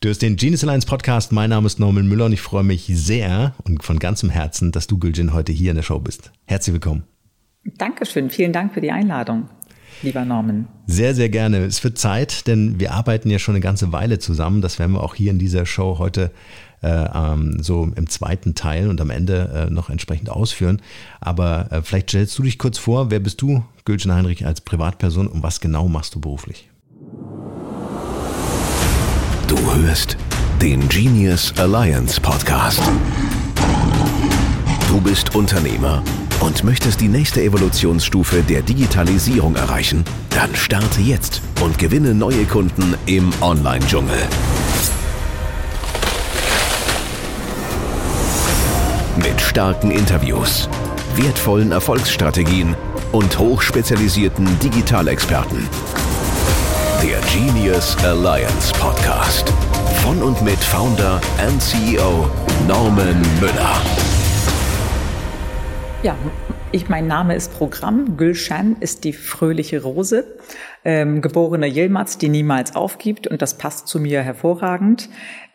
[0.00, 1.32] Du hast den Genius Alliance Podcast.
[1.32, 4.86] Mein Name ist Norman Müller und ich freue mich sehr und von ganzem Herzen, dass
[4.86, 6.30] du, Gülcan, heute hier in der Show bist.
[6.44, 7.02] Herzlich willkommen.
[7.64, 8.30] Dankeschön.
[8.30, 9.48] Vielen Dank für die Einladung,
[10.02, 10.68] lieber Norman.
[10.86, 11.64] Sehr, sehr gerne.
[11.64, 14.62] Es wird Zeit, denn wir arbeiten ja schon eine ganze Weile zusammen.
[14.62, 16.30] Das werden wir auch hier in dieser Show heute
[16.80, 20.80] äh, ähm, so im zweiten Teil und am Ende äh, noch entsprechend ausführen.
[21.18, 23.10] Aber äh, vielleicht stellst du dich kurz vor.
[23.10, 26.67] Wer bist du, Gülcan Heinrich, als Privatperson und was genau machst du beruflich?
[29.48, 30.18] Du hörst
[30.60, 32.82] den Genius Alliance Podcast.
[34.90, 36.02] Du bist Unternehmer
[36.40, 40.04] und möchtest die nächste Evolutionsstufe der Digitalisierung erreichen?
[40.28, 44.18] Dann starte jetzt und gewinne neue Kunden im Online-Dschungel.
[49.16, 50.68] Mit starken Interviews,
[51.16, 52.76] wertvollen Erfolgsstrategien
[53.12, 56.07] und hochspezialisierten Digitalexperten der
[57.32, 59.52] Genius Alliance Podcast.
[60.02, 62.30] Von und mit Founder and CEO
[62.66, 63.76] Norman Müller.
[66.02, 66.16] Ja,
[66.72, 68.16] ich, mein Name ist Programm.
[68.16, 70.24] Gülşen ist die fröhliche Rose
[70.84, 75.08] ähm, geborene Yilmaz, die niemals aufgibt und das passt zu mir hervorragend.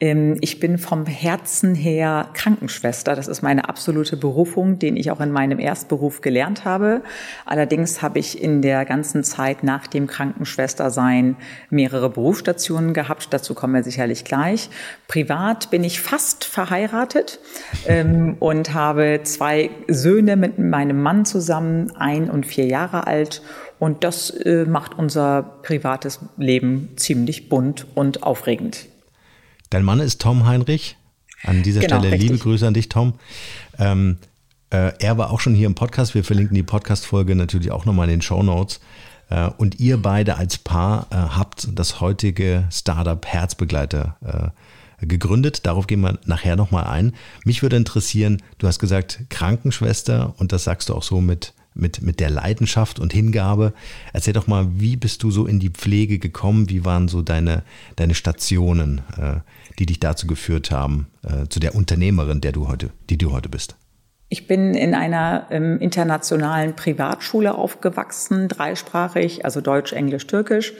[0.04, 3.16] Ähm, ich bin vom Herzen her Krankenschwester.
[3.16, 7.02] Das ist meine absolute Berufung, den ich auch in meinem Erstberuf gelernt habe.
[7.46, 11.38] Allerdings habe ich in der ganzen Zeit nach dem Krankenschwestersein
[11.70, 13.28] mehrere Berufsstationen gehabt.
[13.32, 14.70] Dazu kommen wir sicherlich gleich.
[15.08, 17.40] Privat bin ich fast verheiratet
[17.88, 23.42] ähm, und habe zwei Söhne mit meinem Mann zusammen, ein und vier Jahre alt
[23.84, 28.86] und das äh, macht unser privates Leben ziemlich bunt und aufregend.
[29.72, 30.95] Dein Mann ist Tom Heinrich.
[31.44, 32.30] An dieser genau, Stelle richtig.
[32.30, 33.16] liebe Grüße an dich, Tom.
[33.78, 34.20] Ähm,
[34.70, 36.16] äh, er war auch schon hier im Podcast.
[36.16, 38.80] Wir verlinken die Podcast-Folge natürlich auch nochmal in den Show Notes.
[39.30, 44.16] Äh, und ihr beide als Paar äh, habt das heutige Startup Herzbegleiter
[45.02, 45.66] äh, gegründet.
[45.66, 47.16] Darauf gehen wir nachher nochmal ein.
[47.44, 52.02] Mich würde interessieren, du hast gesagt Krankenschwester und das sagst du auch so mit mit,
[52.02, 53.73] mit der Leidenschaft und Hingabe.
[54.14, 56.70] Erzähl doch mal, wie bist du so in die Pflege gekommen?
[56.70, 57.64] Wie waren so deine,
[57.95, 59.39] deine Stationen, äh,
[59.80, 63.50] die dich dazu geführt haben, äh, zu der Unternehmerin, der du heute, die du heute
[63.50, 63.76] bist?
[64.30, 70.73] Ich bin in einer ähm, internationalen Privatschule aufgewachsen, dreisprachig, also Deutsch, Englisch, Türkisch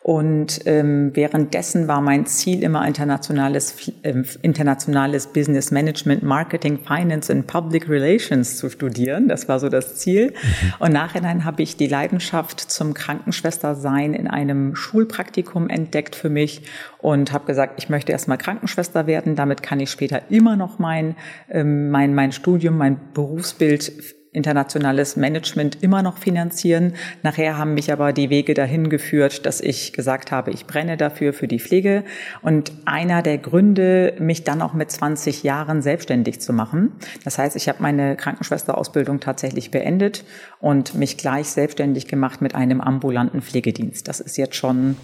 [0.00, 7.46] und ähm, währenddessen war mein Ziel immer internationales, äh, internationales Business Management, Marketing, Finance und
[7.46, 9.28] Public Relations zu studieren.
[9.28, 10.28] Das war so das Ziel.
[10.28, 10.72] Mhm.
[10.78, 16.62] Und nachhinein habe ich die Leidenschaft zum Krankenschwestersein in einem Schulpraktikum entdeckt für mich
[16.98, 19.36] und habe gesagt, ich möchte erstmal Krankenschwester werden.
[19.36, 21.16] Damit kann ich später immer noch mein,
[21.50, 23.92] ähm, mein, mein Studium, mein Berufsbild
[24.32, 26.94] internationales Management immer noch finanzieren.
[27.22, 31.32] Nachher haben mich aber die Wege dahin geführt, dass ich gesagt habe, ich brenne dafür
[31.32, 32.04] für die Pflege.
[32.42, 36.92] Und einer der Gründe, mich dann auch mit 20 Jahren selbstständig zu machen.
[37.24, 40.24] Das heißt, ich habe meine Krankenschwesterausbildung tatsächlich beendet
[40.60, 44.08] und mich gleich selbstständig gemacht mit einem ambulanten Pflegedienst.
[44.08, 44.96] Das ist jetzt schon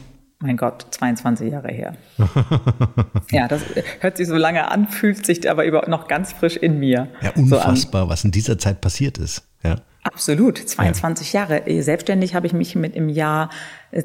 [0.44, 1.97] mein Gott, 22 Jahre her.
[3.31, 3.62] ja, das
[4.00, 7.09] hört sich so lange an, fühlt sich aber noch ganz frisch in mir.
[7.22, 9.43] Ja, unfassbar, so was in dieser Zeit passiert ist.
[9.62, 9.77] Ja.
[10.04, 11.41] Absolut, 22 ja.
[11.48, 11.82] Jahre.
[11.82, 13.48] Selbstständig habe ich mich mit im Jahr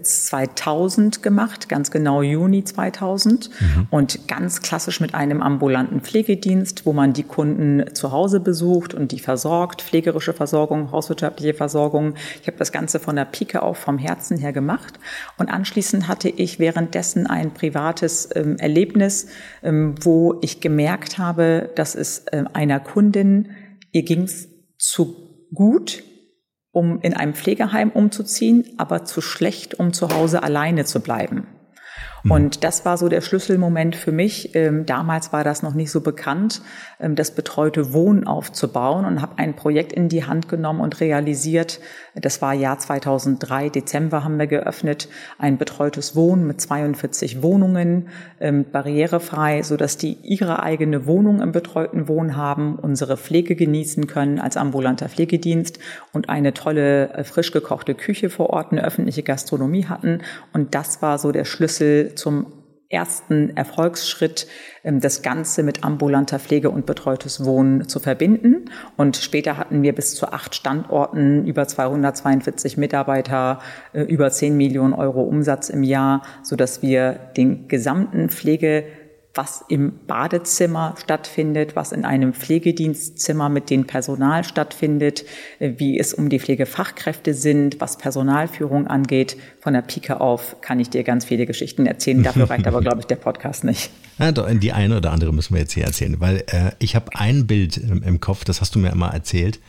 [0.02, 3.88] 2000 gemacht, ganz genau Juni 2000 mhm.
[3.90, 9.12] und ganz klassisch mit einem ambulanten Pflegedienst, wo man die Kunden zu Hause besucht und
[9.12, 12.14] die versorgt, pflegerische Versorgung, hauswirtschaftliche Versorgung.
[12.42, 15.00] Ich habe das Ganze von der Pike auf vom Herzen her gemacht
[15.38, 19.28] und anschließend hatte ich währenddessen ein privates ähm, Erlebnis,
[19.64, 23.50] ähm, wo ich gemerkt habe, dass es äh, einer Kundin,
[23.92, 26.04] ihr ging's zu gut,
[26.72, 31.48] um in einem Pflegeheim umzuziehen, aber zu schlecht, um zu Hause alleine zu bleiben.
[32.24, 32.32] Mhm.
[32.32, 34.56] Und das war so der Schlüsselmoment für mich.
[34.56, 36.62] Ähm, damals war das noch nicht so bekannt,
[37.00, 41.80] ähm, das betreute Wohnen aufzubauen und habe ein Projekt in die Hand genommen und realisiert.
[42.16, 45.08] Das war Jahr 2003, Dezember haben wir geöffnet,
[45.38, 48.10] ein betreutes Wohnen mit 42 Wohnungen,
[48.40, 54.08] ähm, barrierefrei, so dass die ihre eigene Wohnung im betreuten Wohnen haben, unsere Pflege genießen
[54.08, 55.80] können als ambulanter Pflegedienst
[56.14, 60.22] und eine tolle äh, frisch gekochte Küche vor Ort, eine öffentliche Gastronomie hatten.
[60.54, 62.48] Und das war so der Schlüssel zum
[62.90, 64.48] ersten Erfolgsschritt,
[64.84, 68.66] ähm, das Ganze mit ambulanter Pflege und betreutes Wohnen zu verbinden.
[68.98, 73.60] Und später hatten wir bis zu acht Standorten, über 242 Mitarbeiter,
[73.94, 78.86] äh, über 10 Millionen Euro Umsatz im Jahr, so wir den gesamten Pflege
[79.36, 85.24] was im Badezimmer stattfindet, was in einem Pflegedienstzimmer mit dem Personal stattfindet,
[85.60, 89.38] wie es um die Pflegefachkräfte sind, was Personalführung angeht.
[89.62, 92.24] Von der Pike auf kann ich dir ganz viele Geschichten erzählen.
[92.24, 93.92] Dafür reicht aber, glaube ich, der Podcast nicht.
[94.20, 97.06] Ja, doch, die eine oder andere müssen wir jetzt hier erzählen, weil äh, ich habe
[97.14, 99.62] ein Bild im, im Kopf, das hast du mir immer erzählt.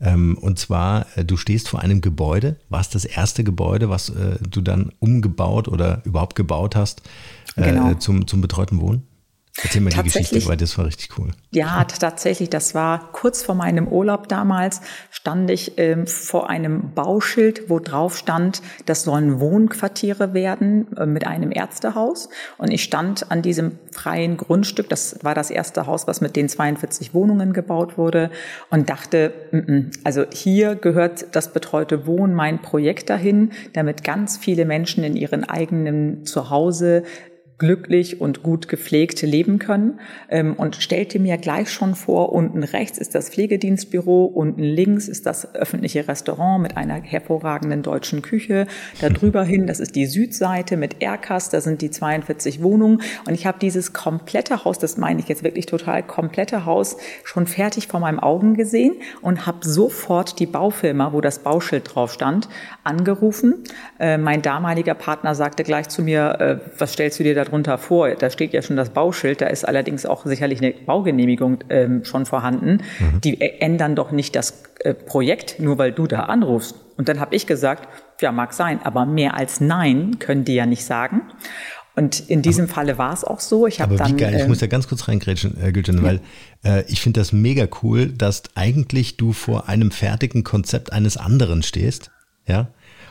[0.00, 4.10] Ähm, und zwar, äh, du stehst vor einem Gebäude, war es das erste Gebäude, was
[4.10, 7.02] äh, du dann umgebaut oder überhaupt gebaut hast
[7.56, 7.94] äh, genau.
[7.94, 9.02] zum, zum betreuten Wohnen?
[9.62, 11.30] Erzähl mir die Geschichte, weil das war richtig cool.
[11.50, 17.68] Ja, tatsächlich, das war kurz vor meinem Urlaub damals, stand ich ähm, vor einem Bauschild,
[17.68, 22.28] wo drauf stand, das sollen Wohnquartiere werden äh, mit einem Ärztehaus.
[22.56, 26.48] Und ich stand an diesem freien Grundstück, das war das erste Haus, was mit den
[26.48, 28.30] 42 Wohnungen gebaut wurde,
[28.70, 34.36] und dachte, m -m, also hier gehört das betreute Wohnen, mein Projekt dahin, damit ganz
[34.36, 37.02] viele Menschen in ihren eigenen Zuhause
[37.58, 40.00] glücklich und gut gepflegt leben können.
[40.28, 45.26] Ähm, und stellte mir gleich schon vor, unten rechts ist das Pflegedienstbüro, unten links ist
[45.26, 48.66] das öffentliche Restaurant mit einer hervorragenden deutschen Küche,
[49.00, 53.02] da drüber hin, das ist die Südseite mit Erkas, da sind die 42 Wohnungen.
[53.26, 57.46] Und ich habe dieses komplette Haus, das meine ich jetzt wirklich total komplette Haus, schon
[57.46, 62.48] fertig vor meinen Augen gesehen und habe sofort die Baufirma, wo das Bauschild drauf stand,
[62.84, 63.64] angerufen.
[63.98, 67.78] Äh, mein damaliger Partner sagte gleich zu mir, äh, was stellst du dir da darunter
[67.78, 68.10] vor.
[68.10, 72.26] Da steht ja schon das Bauschild, da ist allerdings auch sicherlich eine Baugenehmigung ähm, schon
[72.26, 72.82] vorhanden.
[72.98, 73.20] Mhm.
[73.22, 76.76] Die ändern doch nicht das äh, Projekt, nur weil du da anrufst.
[76.96, 77.88] Und dann habe ich gesagt,
[78.20, 81.22] ja, mag sein, aber mehr als Nein können die ja nicht sagen.
[81.94, 83.66] Und in diesem aber, Falle war es auch so.
[83.66, 86.02] Ich aber dann, wie geil, ich ähm, muss ja ganz kurz reingrätschen, äh, Gülcan, ja.
[86.04, 86.20] weil
[86.64, 91.62] äh, ich finde das mega cool, dass eigentlich du vor einem fertigen Konzept eines anderen
[91.62, 92.12] stehst.
[92.46, 92.68] Ja,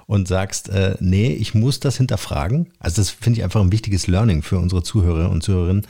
[0.08, 2.68] und sagst, äh, nee, ich muss das hinterfragen.
[2.80, 5.86] Also das finde ich einfach ein wichtiges Learning für unsere Zuhörer und Zuhörerinnen,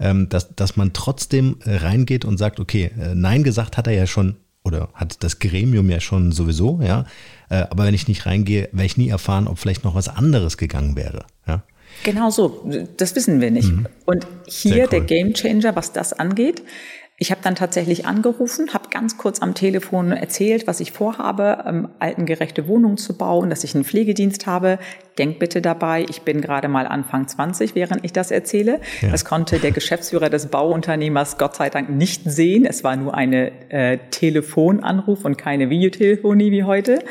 [0.00, 3.94] ähm, dass, dass man trotzdem äh, reingeht und sagt, okay, äh, nein gesagt hat er
[3.94, 7.06] ja schon oder hat das Gremium ja schon sowieso, ja.
[7.50, 10.56] Äh, aber wenn ich nicht reingehe, werde ich nie erfahren, ob vielleicht noch was anderes
[10.56, 11.62] gegangen wäre, ja.
[12.04, 13.70] Genau so, das wissen wir nicht.
[13.70, 13.86] Mhm.
[14.06, 14.88] Und hier cool.
[14.88, 16.62] der Game Changer, was das angeht,
[17.18, 21.88] ich habe dann tatsächlich angerufen, habe ganz kurz am Telefon erzählt, was ich vorhabe, ähm,
[21.98, 24.78] altengerechte Wohnungen zu bauen, dass ich einen Pflegedienst habe.
[25.18, 28.80] Denk bitte dabei, ich bin gerade mal Anfang 20, während ich das erzähle.
[29.02, 29.10] Ja.
[29.10, 32.64] Das konnte der Geschäftsführer des Bauunternehmers Gott sei Dank nicht sehen.
[32.64, 37.04] Es war nur eine äh, Telefonanruf und keine Videotelefonie wie heute.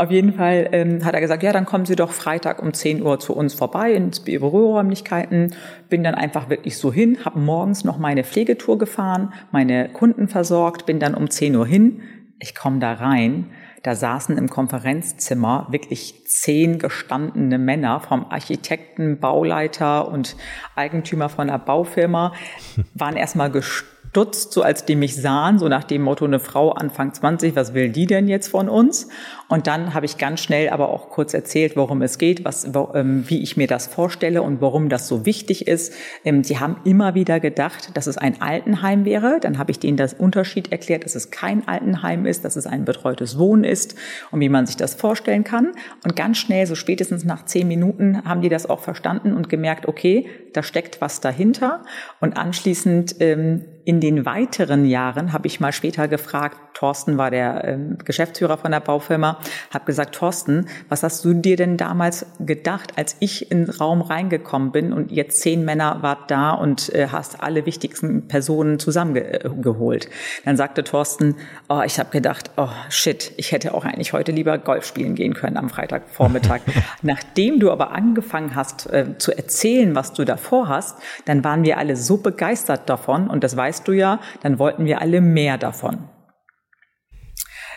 [0.00, 3.02] Auf jeden Fall ähm, hat er gesagt, ja, dann kommen Sie doch Freitag um 10
[3.02, 5.54] Uhr zu uns vorbei ins Büroräumlichkeiten.
[5.90, 10.86] Bin dann einfach wirklich so hin, habe morgens noch meine Pflegetour gefahren, meine Kunden versorgt,
[10.86, 12.00] bin dann um 10 Uhr hin.
[12.38, 13.50] Ich komme da rein.
[13.82, 20.34] Da saßen im Konferenzzimmer wirklich zehn gestandene Männer vom Architekten, Bauleiter und
[20.76, 22.32] Eigentümer von einer Baufirma,
[22.94, 26.72] waren erstmal gestört stutzt, so als die mich sahen, so nach dem Motto, eine Frau
[26.72, 29.08] Anfang 20, was will die denn jetzt von uns?
[29.50, 32.92] Und dann habe ich ganz schnell aber auch kurz erzählt, worum es geht, was, wo,
[32.94, 35.92] ähm, wie ich mir das vorstelle und warum das so wichtig ist.
[36.24, 39.38] Ähm, sie haben immer wieder gedacht, dass es ein Altenheim wäre.
[39.40, 42.84] Dann habe ich denen das Unterschied erklärt, dass es kein Altenheim ist, dass es ein
[42.84, 43.96] betreutes Wohnen ist
[44.30, 45.72] und wie man sich das vorstellen kann.
[46.04, 49.88] Und ganz schnell, so spätestens nach zehn Minuten, haben die das auch verstanden und gemerkt,
[49.88, 51.82] okay, da steckt was dahinter.
[52.20, 57.64] Und anschließend ähm, in den weiteren Jahren habe ich mal später gefragt, Thorsten war der
[57.64, 59.39] äh, Geschäftsführer von der Baufirma,
[59.72, 64.02] habe gesagt, Thorsten, was hast du dir denn damals gedacht, als ich in den Raum
[64.02, 70.08] reingekommen bin und jetzt zehn Männer wart da und äh, hast alle wichtigsten Personen zusammengeholt?
[70.44, 71.36] Dann sagte Thorsten,
[71.68, 75.34] oh, ich habe gedacht, oh shit, ich hätte auch eigentlich heute lieber Golf spielen gehen
[75.34, 76.60] können am Freitagvormittag.
[77.02, 81.78] Nachdem du aber angefangen hast äh, zu erzählen, was du davor hast, dann waren wir
[81.78, 85.98] alle so begeistert davon und das weißt du ja, dann wollten wir alle mehr davon.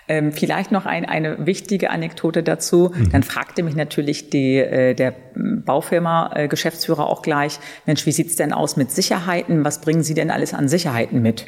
[0.08, 2.92] Ähm, vielleicht noch ein, eine wichtige Anekdote dazu.
[2.94, 3.12] Mhm.
[3.12, 8.54] Dann fragte mich natürlich die, äh, der Baufirma-Geschäftsführer äh, auch gleich, Mensch, wie sieht's denn
[8.54, 9.64] aus mit Sicherheiten?
[9.64, 11.46] Was bringen Sie denn alles an Sicherheiten mit?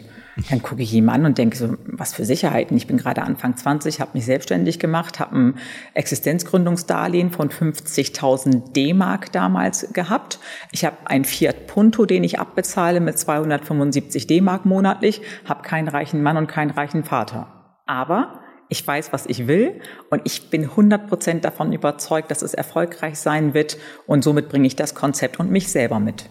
[0.49, 2.75] Dann gucke ich ihm an und denke so, was für Sicherheiten?
[2.75, 5.55] Ich bin gerade Anfang 20, habe mich selbstständig gemacht, habe ein
[5.93, 10.39] Existenzgründungsdarlehen von 50.000 D-Mark damals gehabt.
[10.71, 16.21] Ich habe ein Fiat Punto, den ich abbezahle mit 275 D-Mark monatlich, habe keinen reichen
[16.21, 17.47] Mann und keinen reichen Vater.
[17.85, 22.53] Aber ich weiß, was ich will und ich bin 100 Prozent davon überzeugt, dass es
[22.53, 26.29] erfolgreich sein wird und somit bringe ich das Konzept und mich selber mit.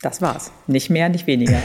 [0.00, 0.52] Das war's.
[0.66, 1.62] Nicht mehr, nicht weniger.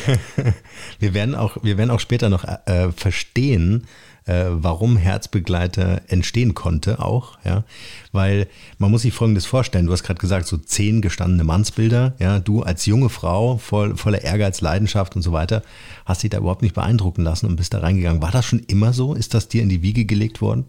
[0.99, 3.87] wir werden auch, wir werden auch später noch äh, verstehen,
[4.29, 7.63] äh, warum Herzbegleiter entstehen konnte auch, ja,
[8.11, 12.39] weil man muss sich Folgendes vorstellen, du hast gerade gesagt, so zehn gestandene Mannsbilder, ja,
[12.39, 15.63] du als junge Frau, voll, voller Ehrgeiz, Leidenschaft und so weiter,
[16.05, 18.21] hast dich da überhaupt nicht beeindrucken lassen und bist da reingegangen.
[18.21, 19.15] War das schon immer so?
[19.15, 20.65] Ist das dir in die Wiege gelegt worden?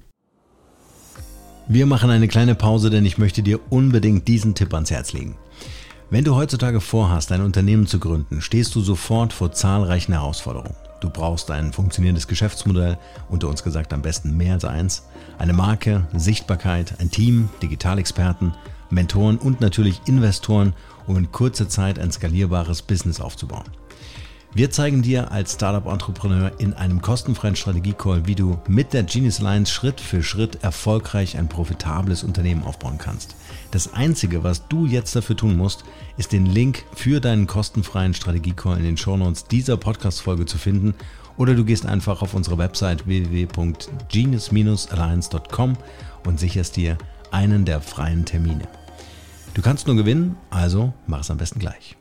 [1.68, 5.36] Wir machen eine kleine Pause, denn ich möchte dir unbedingt diesen Tipp ans Herz legen.
[6.08, 10.74] Wenn du heutzutage vorhast, ein Unternehmen zu gründen, stehst du sofort vor zahlreichen Herausforderungen.
[11.00, 15.04] Du brauchst ein funktionierendes Geschäftsmodell, unter uns gesagt am besten mehr als eins,
[15.38, 18.54] eine Marke, Sichtbarkeit, ein Team, Digitalexperten,
[18.90, 20.74] Mentoren und natürlich Investoren,
[21.06, 23.64] um in kurzer Zeit ein skalierbares Business aufzubauen.
[24.52, 29.72] Wir zeigen dir als Startup-Entrepreneur in einem kostenfreien Strategie-Call, wie du mit der Genius Alliance
[29.72, 33.36] Schritt für Schritt erfolgreich ein profitables Unternehmen aufbauen kannst.
[33.70, 35.84] Das Einzige, was du jetzt dafür tun musst,
[36.16, 40.94] ist den Link für deinen kostenfreien Strategie-Call in den Shownotes dieser Podcast-Folge zu finden
[41.36, 45.76] oder du gehst einfach auf unsere Website www.genius-alliance.com
[46.26, 46.98] und sicherst dir
[47.30, 48.66] einen der freien Termine.
[49.54, 51.99] Du kannst nur gewinnen, also mach es am besten gleich.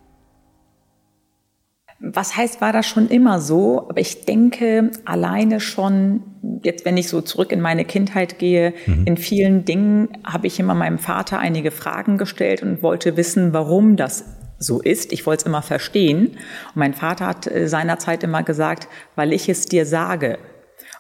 [2.02, 3.90] Was heißt, war das schon immer so?
[3.90, 6.24] Aber ich denke, alleine schon,
[6.64, 9.06] jetzt wenn ich so zurück in meine Kindheit gehe, mhm.
[9.06, 13.98] in vielen Dingen habe ich immer meinem Vater einige Fragen gestellt und wollte wissen, warum
[13.98, 14.26] das
[14.60, 15.12] so ist.
[15.12, 16.28] Ich wollte es immer verstehen.
[16.28, 20.38] Und mein Vater hat äh, seinerzeit immer gesagt, weil ich es dir sage.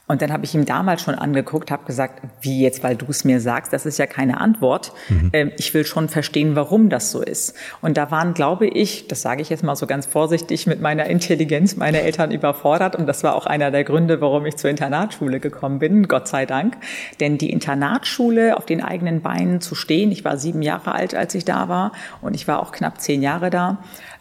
[0.10, 3.26] Und dann habe ich ihm damals schon angeguckt, habe gesagt, wie jetzt, weil du es
[3.26, 4.92] mir sagst, das ist ja keine Antwort.
[5.08, 5.30] Mhm.
[5.34, 7.54] Ähm, ich will schon verstehen, warum das so ist.
[7.82, 11.06] Und da waren, glaube ich, das sage ich jetzt mal so ganz vorsichtig, mit meiner
[11.06, 12.96] Intelligenz meine Eltern überfordert.
[12.96, 16.48] Und das war auch einer der Gründe, warum ich zur Internatsschule gekommen bin, Gott sei
[16.48, 16.78] Dank.
[17.20, 21.36] Denn die Internatsschule, auf den eigenen Beinen zu stehen, ich war sieben Jahre alt, als
[21.36, 23.78] ich da war, und ich war auch knapp zehn Jahre da,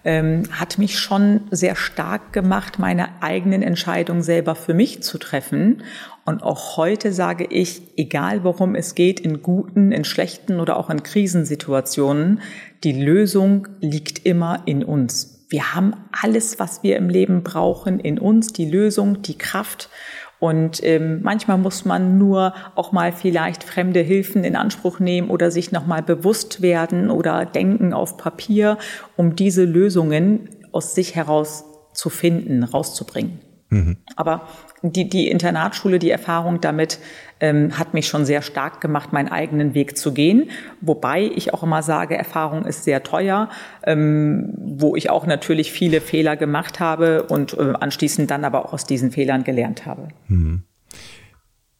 [0.08, 5.82] ähm, hat mich schon sehr stark gemacht, meine eigenen Entscheidungen selber für mich zu treffen.
[6.24, 10.88] Und auch heute sage ich, egal worum es geht, in guten, in schlechten oder auch
[10.88, 12.40] in Krisensituationen,
[12.84, 15.44] die Lösung liegt immer in uns.
[15.50, 19.90] Wir haben alles, was wir im Leben brauchen, in uns, die Lösung, die Kraft.
[20.40, 25.50] Und ähm, manchmal muss man nur auch mal vielleicht fremde Hilfen in Anspruch nehmen oder
[25.50, 28.78] sich nochmal bewusst werden oder denken auf Papier,
[29.16, 33.40] um diese Lösungen aus sich heraus zu finden, rauszubringen.
[33.70, 33.96] Mhm.
[34.16, 34.42] Aber
[34.82, 36.98] die, die Internatsschule, die Erfahrung damit
[37.40, 40.50] ähm, hat mich schon sehr stark gemacht, meinen eigenen Weg zu gehen.
[40.80, 43.48] Wobei ich auch immer sage, Erfahrung ist sehr teuer,
[43.84, 48.72] ähm, wo ich auch natürlich viele Fehler gemacht habe und äh, anschließend dann aber auch
[48.72, 50.08] aus diesen Fehlern gelernt habe.
[50.28, 50.62] Mhm.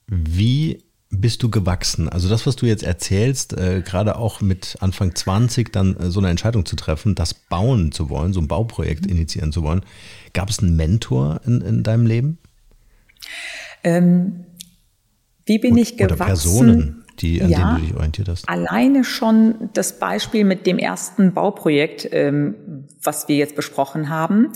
[0.06, 2.08] Wie bist du gewachsen?
[2.08, 6.20] Also das, was du jetzt erzählst, äh, gerade auch mit Anfang 20 dann äh, so
[6.20, 9.82] eine Entscheidung zu treffen, das bauen zu wollen, so ein Bauprojekt initiieren zu wollen.
[10.34, 12.38] Gab es einen Mentor in, in deinem Leben?
[13.84, 14.46] Ähm,
[15.46, 16.14] wie bin ich gewachsen?
[16.14, 18.48] Oder Personen, die, an ja, denen du dich orientiert hast.
[18.48, 24.52] Alleine schon das Beispiel mit dem ersten Bauprojekt, ähm, was wir jetzt besprochen haben.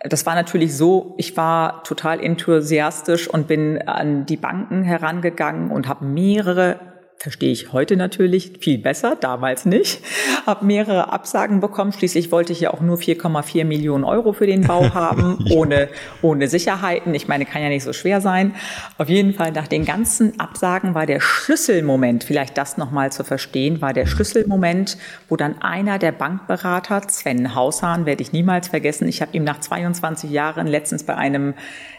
[0.00, 5.88] Das war natürlich so, ich war total enthusiastisch und bin an die Banken herangegangen und
[5.88, 10.00] habe mehrere verstehe ich heute natürlich viel besser, damals nicht.
[10.46, 11.92] Habe mehrere Absagen bekommen.
[11.92, 15.56] Schließlich wollte ich ja auch nur 4,4 Millionen Euro für den Bau haben, ja.
[15.56, 15.88] ohne,
[16.22, 17.14] ohne Sicherheiten.
[17.14, 18.54] Ich meine, kann ja nicht so schwer sein.
[18.98, 23.80] Auf jeden Fall nach den ganzen Absagen war der Schlüsselmoment, vielleicht das nochmal zu verstehen,
[23.80, 29.22] war der Schlüsselmoment, wo dann einer der Bankberater, Sven Haushahn, werde ich niemals vergessen, ich
[29.22, 31.54] habe ihm nach 22 Jahren letztens bei einem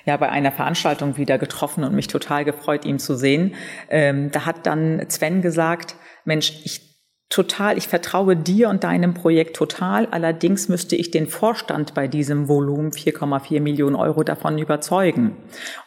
[0.07, 3.53] ja bei einer Veranstaltung wieder getroffen und mich total gefreut, ihn zu sehen.
[3.89, 5.95] Ähm, da hat dann Sven gesagt,
[6.25, 6.87] Mensch, ich
[7.29, 10.07] total, ich vertraue dir und deinem Projekt total.
[10.07, 15.35] Allerdings müsste ich den Vorstand bei diesem Volumen 4,4 Millionen Euro davon überzeugen.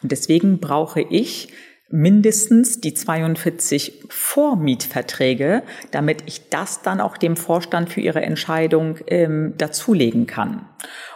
[0.02, 1.48] Und deswegen brauche ich
[1.88, 9.54] mindestens die 42 Vormietverträge, damit ich das dann auch dem Vorstand für ihre Entscheidung ähm,
[9.58, 10.68] dazulegen kann.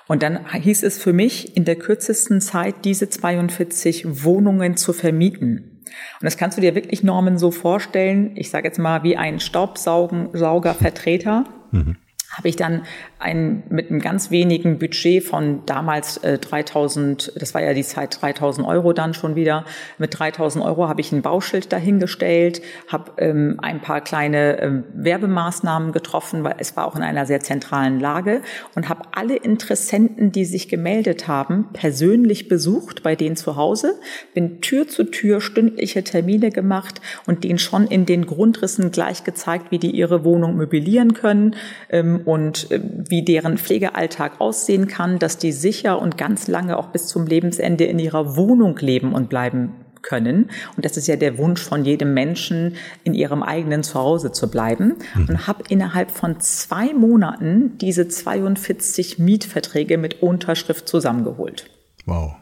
[0.07, 5.81] Und dann hieß es für mich, in der kürzesten Zeit diese 42 Wohnungen zu vermieten.
[6.21, 8.37] Und das kannst du dir wirklich, Normen, so vorstellen.
[8.37, 11.45] Ich sage jetzt mal wie ein Staubsaugervertreter.
[11.71, 11.97] Mhm
[12.37, 12.83] habe ich dann
[13.19, 18.21] ein, mit einem ganz wenigen Budget von damals äh, 3000, das war ja die Zeit
[18.21, 19.65] 3000 Euro dann schon wieder,
[19.99, 25.93] mit 3000 Euro habe ich ein Bauschild dahingestellt, habe ähm, ein paar kleine ähm, Werbemaßnahmen
[25.93, 28.43] getroffen, weil es war auch in einer sehr zentralen Lage
[28.75, 33.95] und habe alle Interessenten, die sich gemeldet haben, persönlich besucht bei denen zu Hause,
[34.35, 39.71] bin Tür zu Tür stündliche Termine gemacht und denen schon in den Grundrissen gleich gezeigt,
[39.71, 41.57] wie die ihre Wohnung möblieren können
[41.91, 46.89] ähm, und äh, wie deren Pflegealltag aussehen kann, dass die sicher und ganz lange auch
[46.89, 49.73] bis zum Lebensende in ihrer Wohnung leben und bleiben
[50.05, 50.51] können.
[50.77, 54.97] Und das ist ja der Wunsch von jedem Menschen, in ihrem eigenen Zuhause zu bleiben.
[55.15, 55.29] Mhm.
[55.29, 61.71] Und habe innerhalb von zwei Monaten diese 42 Mietverträge mit Unterschrift zusammengeholt.
[62.07, 62.35] Wow.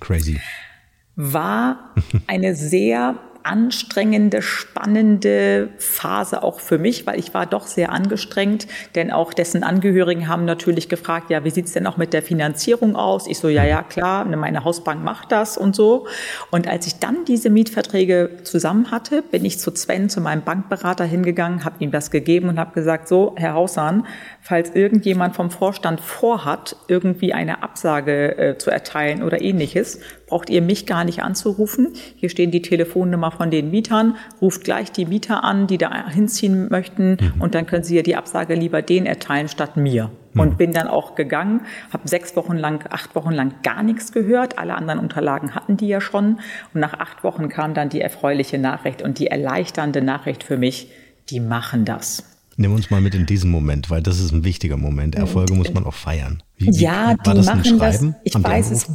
[0.00, 0.40] Crazy.
[1.14, 1.94] War
[2.26, 9.10] eine sehr anstrengende, spannende Phase auch für mich, weil ich war doch sehr angestrengt, denn
[9.10, 13.26] auch dessen Angehörigen haben natürlich gefragt, ja, wie sieht's denn auch mit der Finanzierung aus?
[13.26, 16.06] Ich so, ja, ja, klar, ne, meine Hausbank macht das und so.
[16.50, 21.04] Und als ich dann diese Mietverträge zusammen hatte, bin ich zu Sven, zu meinem Bankberater
[21.04, 24.06] hingegangen, habe ihm das gegeben und habe gesagt, so, Herr Haushahn,
[24.40, 30.00] falls irgendjemand vom Vorstand vorhat, irgendwie eine Absage äh, zu erteilen oder ähnliches,
[30.32, 31.88] braucht ihr mich gar nicht anzurufen.
[32.16, 34.16] Hier stehen die Telefonnummer von den Mietern.
[34.40, 37.42] Ruft gleich die Mieter an, die da hinziehen möchten mhm.
[37.42, 40.10] und dann können sie ja die Absage lieber denen erteilen statt mir.
[40.32, 40.40] Mhm.
[40.40, 41.60] Und bin dann auch gegangen,
[41.92, 44.58] habe sechs Wochen lang, acht Wochen lang gar nichts gehört.
[44.58, 46.40] Alle anderen Unterlagen hatten die ja schon.
[46.72, 50.88] Und nach acht Wochen kam dann die erfreuliche Nachricht und die erleichternde Nachricht für mich,
[51.28, 52.24] die machen das.
[52.56, 55.14] Nimm uns mal mit in diesen Moment, weil das ist ein wichtiger Moment.
[55.14, 56.42] Erfolge muss man auch feiern.
[56.56, 58.02] Wie, ja, wie, die das machen das.
[58.24, 58.86] Ich Haben weiß es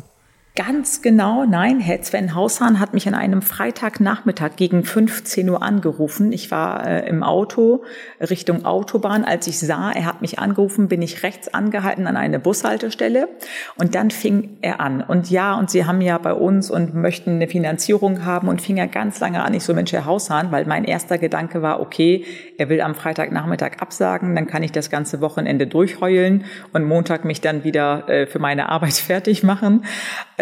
[0.58, 1.80] Ganz genau, nein.
[1.80, 6.32] Herr Sven Haushahn hat mich an einem Freitagnachmittag gegen 15 Uhr angerufen.
[6.32, 7.84] Ich war äh, im Auto
[8.20, 9.24] Richtung Autobahn.
[9.24, 13.30] Als ich sah, er hat mich angerufen, bin ich rechts angehalten an eine Bushaltestelle.
[13.76, 15.02] Und dann fing er an.
[15.02, 18.48] Und ja, und Sie haben ja bei uns und möchten eine Finanzierung haben.
[18.48, 19.54] Und fing er ganz lange an.
[19.54, 22.26] Ich so, Mensch, Herr Haushahn, weil mein erster Gedanke war, okay,
[22.58, 24.34] er will am Freitagnachmittag absagen.
[24.34, 28.70] Dann kann ich das ganze Wochenende durchheulen und Montag mich dann wieder äh, für meine
[28.70, 29.84] Arbeit fertig machen.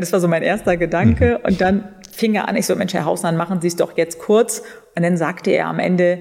[0.06, 1.40] Das war so mein erster Gedanke.
[1.40, 1.46] Mhm.
[1.46, 4.20] Und dann fing er an, ich so, Mensch, Herr Hausmann, machen Sie es doch jetzt
[4.20, 4.62] kurz.
[4.96, 6.20] Und dann sagte er am Ende,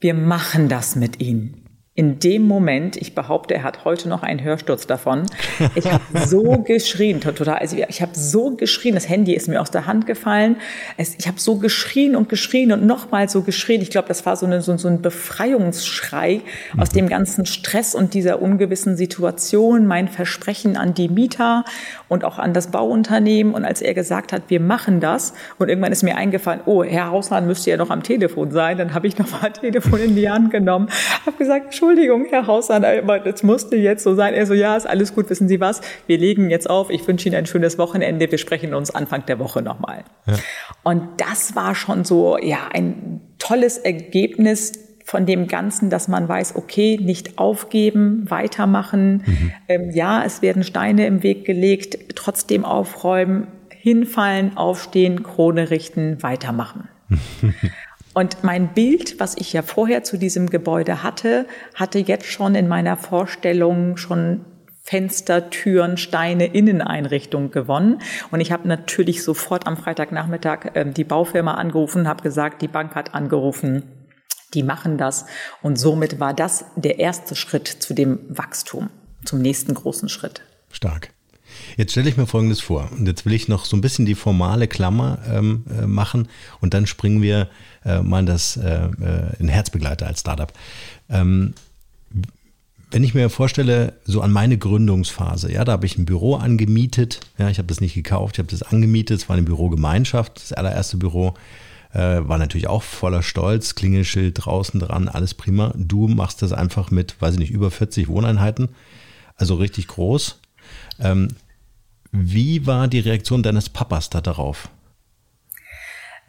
[0.00, 1.61] wir machen das mit Ihnen
[1.94, 5.24] in dem Moment, ich behaupte, er hat heute noch einen Hörsturz davon.
[5.74, 7.56] Ich habe so geschrien, total.
[7.56, 10.56] Also ich habe so geschrien, das Handy ist mir aus der Hand gefallen.
[10.96, 13.80] Es, ich habe so geschrien und geschrien und nochmal so geschrien.
[13.80, 16.80] Ich glaube, das war so, eine, so, so ein Befreiungsschrei mhm.
[16.80, 19.86] aus dem ganzen Stress und dieser ungewissen Situation.
[19.86, 21.64] Mein Versprechen an die Mieter
[22.08, 23.54] und auch an das Bauunternehmen.
[23.54, 27.10] Und als er gesagt hat, wir machen das, und irgendwann ist mir eingefallen, oh, Herr
[27.10, 28.78] Hausmann müsste ja noch am Telefon sein.
[28.78, 30.88] Dann habe ich nochmal Telefon in die Hand genommen,
[31.26, 34.34] habe gesagt, Entschuldigung, Herr Hausmann, aber das musste jetzt so sein.
[34.34, 35.80] Er so, ja, ist alles gut, wissen Sie was?
[36.06, 36.90] Wir legen jetzt auf.
[36.90, 38.30] Ich wünsche Ihnen ein schönes Wochenende.
[38.30, 40.04] Wir sprechen uns Anfang der Woche nochmal.
[40.26, 40.34] Ja.
[40.84, 46.54] Und das war schon so, ja, ein tolles Ergebnis von dem Ganzen, dass man weiß,
[46.54, 49.24] okay, nicht aufgeben, weitermachen.
[49.26, 49.52] Mhm.
[49.68, 56.88] Ähm, ja, es werden Steine im Weg gelegt, trotzdem aufräumen, hinfallen, aufstehen, Krone richten, weitermachen.
[58.14, 62.68] Und mein Bild, was ich ja vorher zu diesem Gebäude hatte, hatte jetzt schon in
[62.68, 64.44] meiner Vorstellung schon
[64.82, 68.02] Fenster, Türen, Steine, Inneneinrichtung gewonnen.
[68.30, 72.94] Und ich habe natürlich sofort am Freitagnachmittag äh, die Baufirma angerufen, habe gesagt, die Bank
[72.94, 73.84] hat angerufen,
[74.54, 75.26] die machen das.
[75.62, 78.90] Und somit war das der erste Schritt zu dem Wachstum,
[79.24, 80.42] zum nächsten großen Schritt.
[80.70, 81.10] Stark.
[81.76, 82.88] Jetzt stelle ich mir Folgendes vor.
[82.92, 86.28] Und jetzt will ich noch so ein bisschen die formale Klammer ähm, äh, machen
[86.60, 87.48] und dann springen wir
[87.84, 90.52] äh, mal in das äh, äh, in Herzbegleiter als Startup.
[91.08, 91.54] Ähm,
[92.92, 97.20] wenn ich mir vorstelle, so an meine Gründungsphase, ja, da habe ich ein Büro angemietet,
[97.38, 100.52] ja, ich habe das nicht gekauft, ich habe das angemietet, es war eine Bürogemeinschaft, das
[100.52, 101.32] allererste Büro,
[101.94, 105.72] äh, war natürlich auch voller Stolz, Klingelschild draußen dran, alles prima.
[105.74, 108.68] Du machst das einfach mit, weiß ich nicht, über 40 Wohneinheiten,
[109.36, 110.38] also richtig groß.
[111.00, 111.28] Ähm,
[112.12, 114.68] wie war die Reaktion deines Papas da darauf?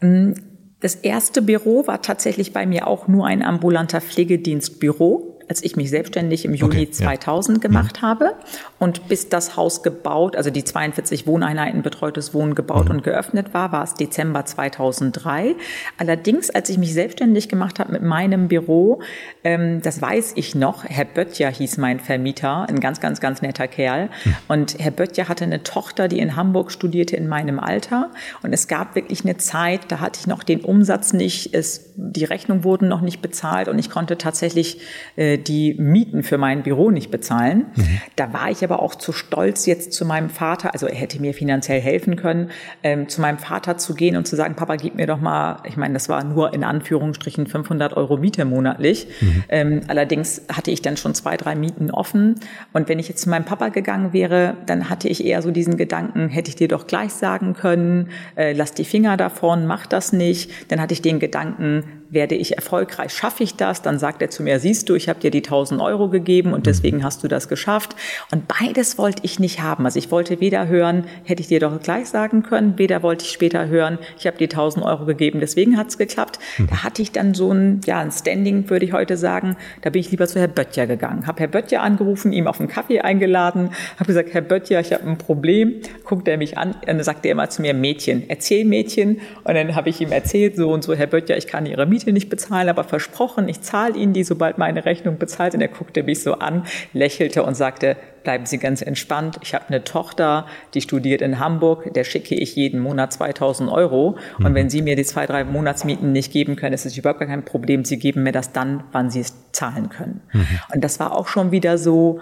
[0.00, 0.34] Ähm,
[0.80, 5.90] das erste Büro war tatsächlich bei mir auch nur ein ambulanter Pflegedienstbüro als ich mich
[5.90, 7.62] selbstständig im Juni okay, 2000 ja.
[7.62, 8.06] gemacht mhm.
[8.06, 8.34] habe.
[8.78, 12.96] Und bis das Haus gebaut, also die 42 Wohneinheiten betreutes Wohnen gebaut mhm.
[12.96, 15.54] und geöffnet war, war es Dezember 2003.
[15.98, 19.00] Allerdings, als ich mich selbstständig gemacht habe mit meinem Büro,
[19.42, 23.68] ähm, das weiß ich noch, Herr Böttcher hieß mein Vermieter, ein ganz, ganz, ganz netter
[23.68, 24.10] Kerl.
[24.24, 24.36] Mhm.
[24.48, 28.10] Und Herr Böttcher hatte eine Tochter, die in Hamburg studierte in meinem Alter.
[28.42, 32.24] Und es gab wirklich eine Zeit, da hatte ich noch den Umsatz nicht, es, die
[32.24, 34.80] Rechnung wurden noch nicht bezahlt und ich konnte tatsächlich
[35.16, 37.66] äh, die Mieten für mein Büro nicht bezahlen.
[37.76, 38.00] Mhm.
[38.16, 41.34] Da war ich aber auch zu stolz, jetzt zu meinem Vater, also er hätte mir
[41.34, 42.50] finanziell helfen können,
[42.82, 45.76] ähm, zu meinem Vater zu gehen und zu sagen, Papa, gib mir doch mal, ich
[45.76, 49.06] meine, das war nur in Anführungsstrichen 500 Euro Miete monatlich.
[49.20, 49.44] Mhm.
[49.48, 52.36] Ähm, allerdings hatte ich dann schon zwei, drei Mieten offen.
[52.72, 55.76] Und wenn ich jetzt zu meinem Papa gegangen wäre, dann hatte ich eher so diesen
[55.76, 60.12] Gedanken, hätte ich dir doch gleich sagen können, äh, lass die Finger davon, mach das
[60.12, 60.50] nicht.
[60.70, 63.12] Dann hatte ich den Gedanken, werde ich erfolgreich?
[63.12, 63.82] Schaffe ich das?
[63.82, 66.66] Dann sagt er zu mir, siehst du, ich habe dir die 1000 Euro gegeben und
[66.66, 67.96] deswegen hast du das geschafft.
[68.30, 69.84] Und beides wollte ich nicht haben.
[69.84, 73.32] Also ich wollte weder hören, hätte ich dir doch gleich sagen können, weder wollte ich
[73.32, 76.38] später hören, ich habe dir 1000 Euro gegeben, deswegen hat es geklappt.
[76.58, 76.68] Mhm.
[76.68, 79.56] Da hatte ich dann so ein, ja, ein Standing, würde ich heute sagen.
[79.82, 82.68] Da bin ich lieber zu Herr Böttcher gegangen, habe Herr Böttcher angerufen, ihm auf einen
[82.68, 85.80] Kaffee eingeladen, habe gesagt, Herr Böttcher, ich habe ein Problem.
[86.04, 89.20] Guckt er mich an, und dann sagt er immer zu mir, Mädchen, erzähl Mädchen.
[89.44, 92.03] Und dann habe ich ihm erzählt, so und so, Herr Böttcher, ich kann Ihre Miete
[92.12, 95.54] nicht bezahlen, aber versprochen, ich zahle Ihnen die, sobald meine Rechnung bezahlt.
[95.54, 99.38] Und er guckte mich so an, lächelte und sagte, bleiben Sie ganz entspannt.
[99.42, 104.16] Ich habe eine Tochter, die studiert in Hamburg, der schicke ich jeden Monat 2000 Euro.
[104.38, 104.54] Und mhm.
[104.54, 107.44] wenn Sie mir die zwei, drei Monatsmieten nicht geben können, ist es überhaupt gar kein
[107.44, 107.84] Problem.
[107.84, 110.22] Sie geben mir das dann, wann Sie es zahlen können.
[110.32, 110.46] Mhm.
[110.74, 112.20] Und das war auch schon wieder so,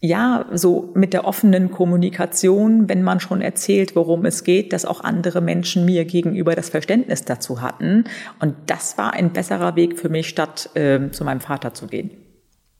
[0.00, 5.02] ja, so mit der offenen Kommunikation, wenn man schon erzählt, worum es geht, dass auch
[5.02, 8.04] andere Menschen mir gegenüber das Verständnis dazu hatten.
[8.38, 12.10] Und das war ein besserer Weg für mich, statt äh, zu meinem Vater zu gehen.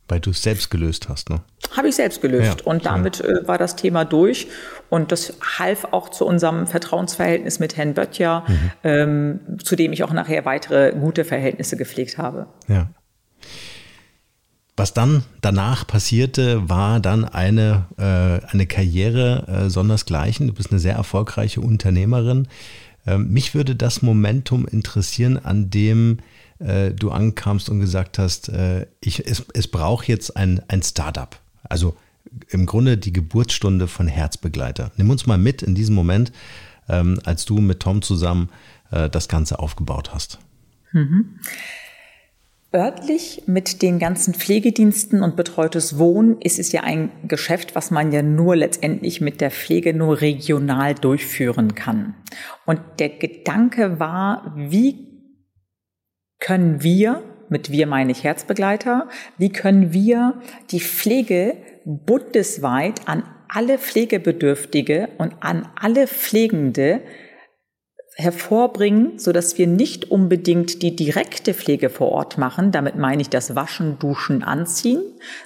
[0.08, 1.42] Weil du es selbst gelöst hast, ne?
[1.76, 2.60] Habe ich selbst gelöst.
[2.60, 4.48] Ja, und damit äh, war das Thema durch.
[4.88, 8.70] Und das half auch zu unserem Vertrauensverhältnis mit Herrn Böttcher, mhm.
[8.82, 12.46] ähm, zu dem ich auch nachher weitere gute Verhältnisse gepflegt habe.
[12.66, 12.88] Ja.
[14.80, 20.46] Was dann danach passierte, war dann eine, äh, eine Karriere äh, sondersgleichen.
[20.46, 22.48] Du bist eine sehr erfolgreiche Unternehmerin.
[23.06, 26.20] Ähm, mich würde das Momentum interessieren, an dem
[26.60, 31.38] äh, du ankamst und gesagt hast, äh, ich, es, es braucht jetzt ein, ein Startup.
[31.64, 31.94] Also
[32.48, 34.92] im Grunde die Geburtsstunde von Herzbegleiter.
[34.96, 36.32] Nimm uns mal mit in diesem Moment,
[36.88, 38.48] ähm, als du mit Tom zusammen
[38.92, 40.38] äh, das Ganze aufgebaut hast.
[40.92, 41.38] Mhm.
[42.72, 48.12] Örtlich mit den ganzen Pflegediensten und betreutes Wohnen ist es ja ein Geschäft, was man
[48.12, 52.14] ja nur letztendlich mit der Pflege nur regional durchführen kann.
[52.66, 55.08] Und der Gedanke war, wie
[56.38, 63.78] können wir, mit wir meine ich Herzbegleiter, wie können wir die Pflege bundesweit an alle
[63.78, 67.02] Pflegebedürftige und an alle Pflegende
[68.20, 73.30] hervorbringen, so dass wir nicht unbedingt die direkte Pflege vor Ort machen, damit meine ich
[73.30, 75.02] das Waschen, Duschen, Anziehen,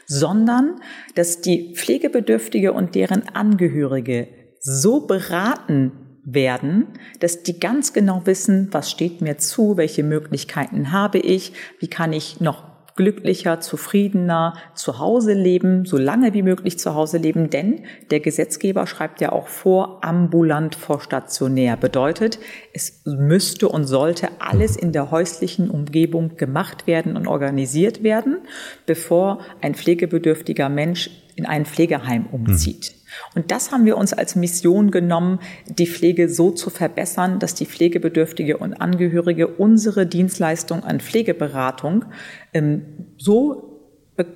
[0.07, 0.81] sondern
[1.15, 4.29] dass die Pflegebedürftige und deren Angehörige
[4.61, 5.93] so beraten
[6.25, 6.87] werden,
[7.21, 12.13] dass die ganz genau wissen, was steht mir zu, welche Möglichkeiten habe ich, wie kann
[12.13, 17.85] ich noch glücklicher, zufriedener zu Hause leben, so lange wie möglich zu Hause leben, denn
[18.11, 21.77] der Gesetzgeber schreibt ja auch vor, ambulant vor stationär.
[21.77, 22.39] Bedeutet,
[22.73, 28.39] es müsste und sollte alles in der häuslichen Umgebung gemacht werden und organisiert werden,
[28.87, 32.93] bevor ein pflegebedürftiger Mensch in ein Pflegeheim umzieht.
[32.95, 33.04] Mhm.
[33.35, 37.67] Und das haben wir uns als Mission genommen, die Pflege so zu verbessern, dass die
[37.67, 42.05] Pflegebedürftige und Angehörige unsere Dienstleistung an Pflegeberatung
[42.53, 42.83] ähm,
[43.17, 43.75] so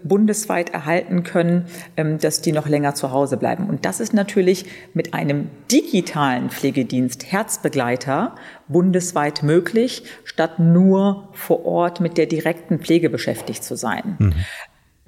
[0.02, 3.68] bundesweit erhalten können, ähm, dass die noch länger zu Hause bleiben.
[3.68, 8.34] Und das ist natürlich mit einem digitalen Pflegedienst Herzbegleiter
[8.66, 14.16] bundesweit möglich, statt nur vor Ort mit der direkten Pflege beschäftigt zu sein.
[14.18, 14.34] Mhm.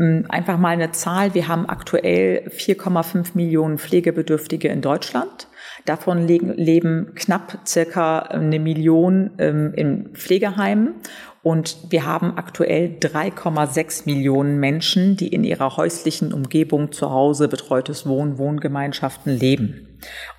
[0.00, 1.34] Ähm, einfach mal eine Zahl.
[1.34, 5.48] Wir haben aktuell 4,5 Millionen Pflegebedürftige in Deutschland.
[5.84, 10.94] Davon leben knapp circa eine Million ähm, in Pflegeheimen.
[11.42, 18.06] Und wir haben aktuell 3,6 Millionen Menschen, die in ihrer häuslichen Umgebung zu Hause betreutes
[18.06, 19.86] Wohnen, Wohngemeinschaften leben.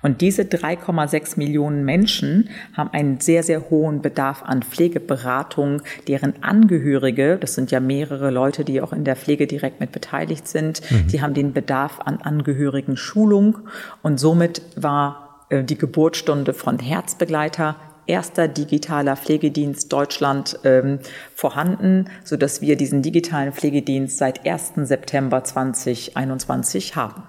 [0.00, 7.36] Und diese 3,6 Millionen Menschen haben einen sehr, sehr hohen Bedarf an Pflegeberatung, deren Angehörige,
[7.36, 11.08] das sind ja mehrere Leute, die auch in der Pflege direkt mit beteiligt sind, mhm.
[11.08, 13.58] die haben den Bedarf an Angehörigen Schulung.
[14.02, 17.76] Und somit war äh, die Geburtsstunde von Herzbegleiter
[18.12, 20.98] erster digitaler Pflegedienst Deutschland ähm,
[21.34, 24.72] vorhanden, so dass wir diesen digitalen Pflegedienst seit 1.
[24.82, 27.22] September 2021 haben,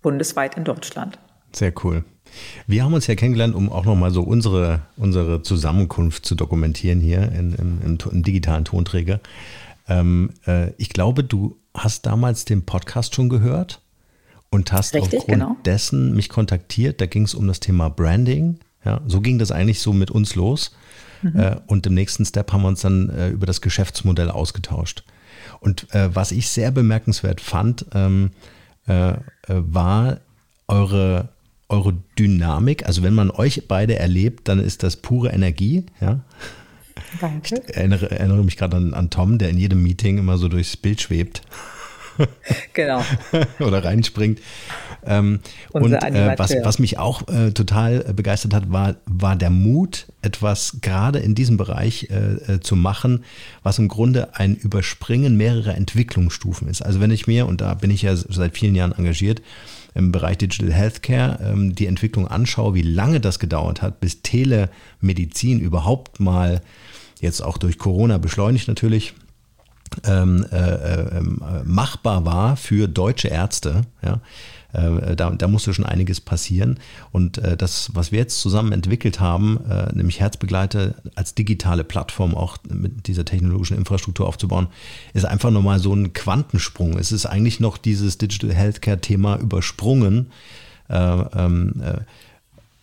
[0.00, 1.18] bundesweit in Deutschland.
[1.52, 2.04] Sehr cool.
[2.66, 7.30] Wir haben uns ja kennengelernt, um auch nochmal so unsere, unsere Zusammenkunft zu dokumentieren hier
[7.32, 9.20] in, im, im, im digitalen Tonträger.
[9.88, 13.82] Ähm, äh, ich glaube, du hast damals den Podcast schon gehört
[14.48, 15.56] und hast Richtig, aufgrund genau.
[15.66, 17.02] dessen mich kontaktiert.
[17.02, 18.58] Da ging es um das Thema Branding.
[18.84, 20.74] Ja, so ging das eigentlich so mit uns los.
[21.22, 21.38] Mhm.
[21.38, 25.04] Äh, und im nächsten Step haben wir uns dann äh, über das Geschäftsmodell ausgetauscht.
[25.60, 28.30] Und äh, was ich sehr bemerkenswert fand, ähm,
[28.86, 29.16] äh, äh,
[29.48, 30.18] war
[30.68, 31.28] eure
[31.70, 32.86] eure Dynamik.
[32.86, 35.84] Also wenn man euch beide erlebt, dann ist das pure Energie.
[36.00, 36.20] Ja.
[37.20, 37.62] Danke.
[37.66, 40.76] Ich erinnere, erinnere mich gerade an, an, Tom, der in jedem Meeting immer so durchs
[40.76, 41.42] Bild schwebt.
[42.72, 43.04] genau.
[43.60, 44.40] Oder reinspringt.
[45.04, 50.06] Ähm, und äh, was, was mich auch äh, total begeistert hat, war, war der Mut,
[50.22, 53.24] etwas gerade in diesem Bereich äh, äh, zu machen,
[53.62, 56.82] was im Grunde ein Überspringen mehrerer Entwicklungsstufen ist.
[56.82, 59.40] Also wenn ich mir, und da bin ich ja seit vielen Jahren engagiert,
[59.94, 65.60] im Bereich Digital Healthcare ähm, die Entwicklung anschaue, wie lange das gedauert hat, bis Telemedizin
[65.60, 66.60] überhaupt mal,
[67.20, 69.14] jetzt auch durch Corona beschleunigt natürlich,
[70.04, 74.20] ähm, äh, äh, ähm, machbar war für deutsche Ärzte, ja,
[74.72, 76.78] äh, da, da musste schon einiges passieren.
[77.12, 82.34] Und äh, das, was wir jetzt zusammen entwickelt haben, äh, nämlich Herzbegleiter als digitale Plattform
[82.34, 84.68] auch mit dieser technologischen Infrastruktur aufzubauen,
[85.12, 86.98] ist einfach nochmal so ein Quantensprung.
[86.98, 90.30] Es ist eigentlich noch dieses Digital Healthcare-Thema übersprungen.
[90.88, 91.82] Ähm,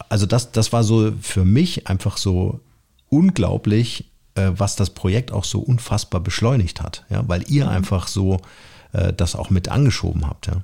[0.09, 2.59] also das, das war so für mich einfach so
[3.09, 4.05] unglaublich,
[4.37, 7.71] was das Projekt auch so unfassbar beschleunigt hat, ja, weil ihr mhm.
[7.71, 8.39] einfach so
[9.17, 10.47] das auch mit angeschoben habt.
[10.47, 10.61] Ja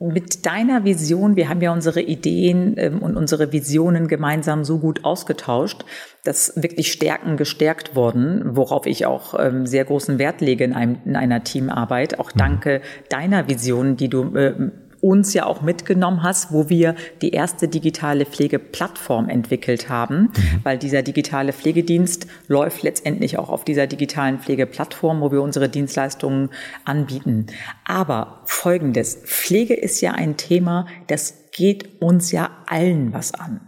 [0.00, 5.04] mit deiner Vision, wir haben ja unsere Ideen ähm, und unsere Visionen gemeinsam so gut
[5.04, 5.84] ausgetauscht,
[6.24, 10.98] dass wirklich Stärken gestärkt wurden, worauf ich auch ähm, sehr großen Wert lege in, einem,
[11.04, 12.18] in einer Teamarbeit.
[12.20, 12.38] Auch mhm.
[12.38, 17.68] danke deiner Vision, die du äh, uns ja auch mitgenommen hast, wo wir die erste
[17.68, 20.60] digitale Pflegeplattform entwickelt haben, mhm.
[20.62, 26.50] weil dieser digitale Pflegedienst läuft letztendlich auch auf dieser digitalen Pflegeplattform, wo wir unsere Dienstleistungen
[26.84, 27.46] anbieten.
[27.84, 33.60] Aber folgendes, Pflege ist ja ein Thema, das geht uns ja allen was an.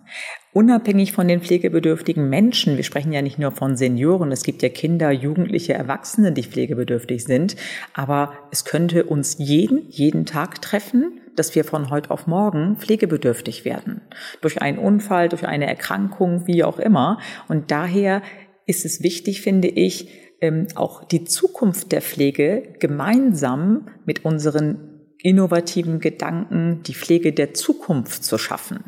[0.53, 4.69] Unabhängig von den pflegebedürftigen Menschen, wir sprechen ja nicht nur von Senioren, es gibt ja
[4.69, 7.55] Kinder, Jugendliche, Erwachsene, die pflegebedürftig sind,
[7.95, 13.65] aber es könnte uns jeden, jeden Tag treffen, dass wir von heute auf morgen pflegebedürftig
[13.65, 14.01] werden.
[14.41, 17.21] Durch einen Unfall, durch eine Erkrankung, wie auch immer.
[17.47, 18.21] Und daher
[18.67, 20.09] ist es wichtig, finde ich,
[20.41, 24.89] ähm, auch die Zukunft der Pflege gemeinsam mit unseren
[25.22, 28.85] innovativen Gedanken, die Pflege der Zukunft zu schaffen.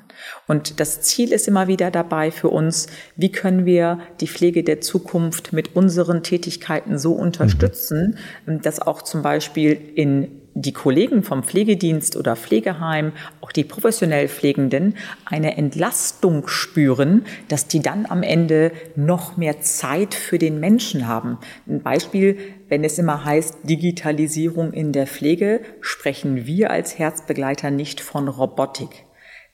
[0.46, 4.80] Und das Ziel ist immer wieder dabei für uns, wie können wir die Pflege der
[4.80, 8.60] Zukunft mit unseren Tätigkeiten so unterstützen, mhm.
[8.62, 14.96] dass auch zum Beispiel in die Kollegen vom Pflegedienst oder Pflegeheim, auch die professionell Pflegenden,
[15.24, 21.38] eine Entlastung spüren, dass die dann am Ende noch mehr Zeit für den Menschen haben.
[21.66, 22.38] Ein Beispiel,
[22.68, 29.06] wenn es immer heißt Digitalisierung in der Pflege, sprechen wir als Herzbegleiter nicht von Robotik.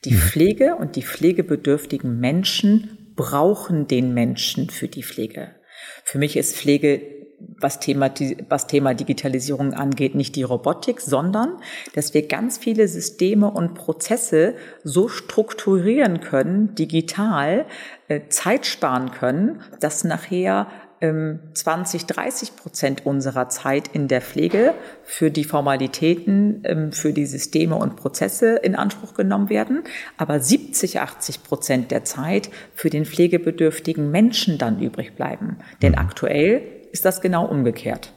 [0.05, 0.19] Die mhm.
[0.19, 5.57] Pflege und die pflegebedürftigen Menschen brauchen den Menschen für die Pflege.
[6.05, 8.11] Für mich ist Pflege was Thema,
[8.49, 11.57] was Thema Digitalisierung angeht, nicht die Robotik, sondern
[11.95, 17.67] dass wir ganz viele Systeme und Prozesse so strukturieren können, digital,
[18.09, 20.69] äh, Zeit sparen können, dass nachher
[21.01, 24.75] 20, ähm, 30 Prozent unserer Zeit in der Pflege
[25.05, 29.85] für die Formalitäten, ähm, für die Systeme und Prozesse in Anspruch genommen werden,
[30.17, 35.59] aber 70, 80 Prozent der Zeit für den pflegebedürftigen Menschen dann übrig bleiben.
[35.83, 35.99] Denn mhm.
[35.99, 38.13] aktuell ist das genau umgekehrt.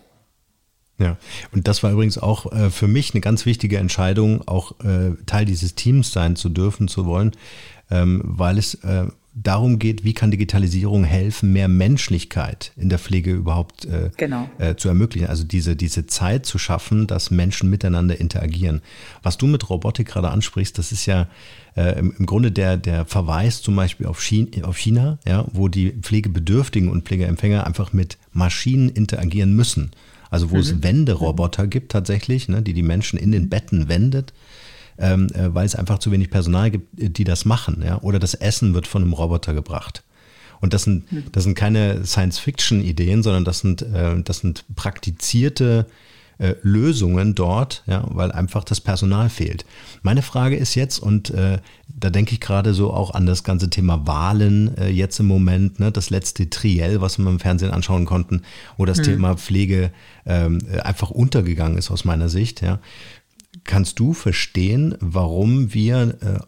[0.97, 1.17] Ja,
[1.51, 5.45] und das war übrigens auch äh, für mich eine ganz wichtige Entscheidung, auch äh, Teil
[5.45, 7.31] dieses Teams sein zu dürfen, zu wollen,
[7.89, 13.31] ähm, weil es äh, darum geht, wie kann Digitalisierung helfen, mehr Menschlichkeit in der Pflege
[13.31, 14.49] überhaupt äh, genau.
[14.57, 15.27] äh, zu ermöglichen.
[15.27, 18.81] Also diese, diese Zeit zu schaffen, dass Menschen miteinander interagieren.
[19.23, 21.27] Was du mit Robotik gerade ansprichst, das ist ja
[21.75, 25.69] äh, im, im, Grunde der, der Verweis zum Beispiel auf China, auf China, ja, wo
[25.69, 29.91] die Pflegebedürftigen und Pflegeempfänger einfach mit Maschinen interagieren müssen.
[30.29, 30.61] Also wo mhm.
[30.61, 34.33] es Wenderoboter gibt tatsächlich, ne, die die Menschen in den Betten wendet,
[34.97, 37.83] ähm, äh, weil es einfach zu wenig Personal gibt, die das machen.
[37.85, 37.99] Ja?
[38.01, 40.03] Oder das Essen wird von einem Roboter gebracht.
[40.61, 41.25] Und das sind, mhm.
[41.31, 45.91] das sind keine Science-Fiction-Ideen, sondern das sind, äh, das sind praktizierte äh,
[46.63, 49.63] Lösungen dort, ja, weil einfach das Personal fehlt.
[50.01, 53.69] Meine Frage ist jetzt, und äh, da denke ich gerade so auch an das ganze
[53.69, 58.05] Thema Wahlen äh, jetzt im Moment, ne, das letzte Triell, was wir im Fernsehen anschauen
[58.05, 58.41] konnten,
[58.77, 59.03] wo das mhm.
[59.03, 59.91] Thema Pflege
[60.25, 62.61] ähm, einfach untergegangen ist aus meiner Sicht.
[62.61, 62.79] Ja.
[63.63, 66.39] Kannst du verstehen, warum wir äh,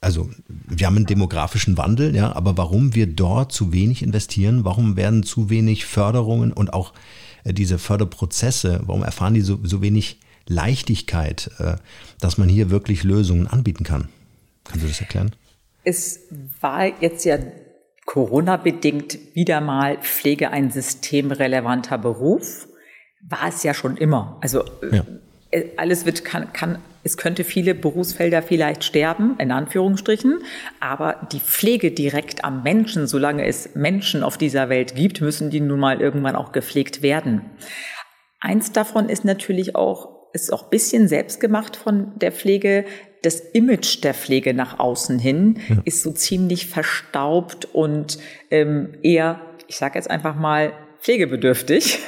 [0.00, 4.96] also wir haben einen demografischen Wandel, ja, aber warum wir dort zu wenig investieren, warum
[4.96, 10.18] werden zu wenig Förderungen und auch äh, diese Förderprozesse, warum erfahren die so, so wenig
[10.46, 11.76] Leichtigkeit, äh,
[12.20, 14.08] dass man hier wirklich Lösungen anbieten kann?
[14.64, 15.32] Kannst du das erklären?
[15.84, 16.20] Es
[16.60, 17.38] war jetzt ja
[18.06, 22.68] Corona-bedingt wieder mal Pflege ein systemrelevanter Beruf.
[23.28, 24.38] War es ja schon immer.
[24.40, 25.04] Also ja.
[25.50, 30.40] Äh, alles wird, kann, kann, es könnte viele Berufsfelder vielleicht sterben, in Anführungsstrichen,
[30.80, 35.60] aber die Pflege direkt am Menschen, solange es Menschen auf dieser Welt gibt, müssen die
[35.60, 37.42] nun mal irgendwann auch gepflegt werden.
[38.40, 42.84] Eins davon ist natürlich auch, ist auch bisschen selbst gemacht von der Pflege.
[43.22, 45.76] Das Image der Pflege nach außen hin ja.
[45.84, 48.18] ist so ziemlich verstaubt und
[48.50, 50.72] ähm, eher, ich sage jetzt einfach mal,
[51.06, 52.00] pflegebedürftig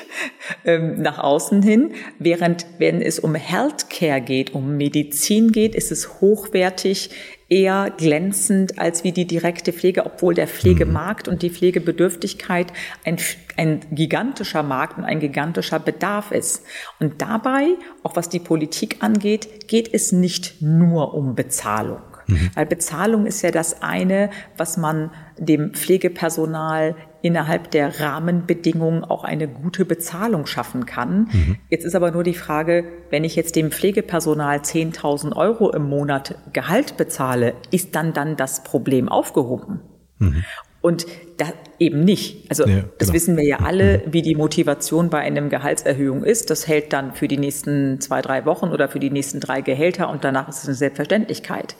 [0.64, 6.20] ähm, nach außen hin, während wenn es um Healthcare geht, um Medizin geht, ist es
[6.20, 7.10] hochwertig,
[7.48, 12.72] eher glänzend als wie die direkte Pflege, obwohl der Pflegemarkt und die Pflegebedürftigkeit
[13.04, 13.16] ein,
[13.56, 16.64] ein gigantischer Markt und ein gigantischer Bedarf ist.
[16.98, 17.68] Und dabei,
[18.02, 22.02] auch was die Politik angeht, geht es nicht nur um Bezahlung.
[22.26, 22.50] Mhm.
[22.54, 29.48] Weil Bezahlung ist ja das eine, was man dem Pflegepersonal innerhalb der Rahmenbedingungen auch eine
[29.48, 31.28] gute Bezahlung schaffen kann.
[31.32, 31.56] Mhm.
[31.68, 36.36] Jetzt ist aber nur die Frage, wenn ich jetzt dem Pflegepersonal 10.000 Euro im Monat
[36.52, 39.80] Gehalt bezahle, ist dann dann das Problem aufgehoben?
[40.18, 40.44] Mhm.
[40.80, 41.06] Und
[41.38, 41.46] da
[41.80, 42.48] eben nicht.
[42.50, 43.12] Also ja, das genau.
[43.14, 44.12] wissen wir ja alle, mhm.
[44.12, 46.50] wie die Motivation bei einem Gehaltserhöhung ist.
[46.50, 50.08] Das hält dann für die nächsten zwei, drei Wochen oder für die nächsten drei Gehälter
[50.08, 51.74] und danach ist es eine Selbstverständlichkeit.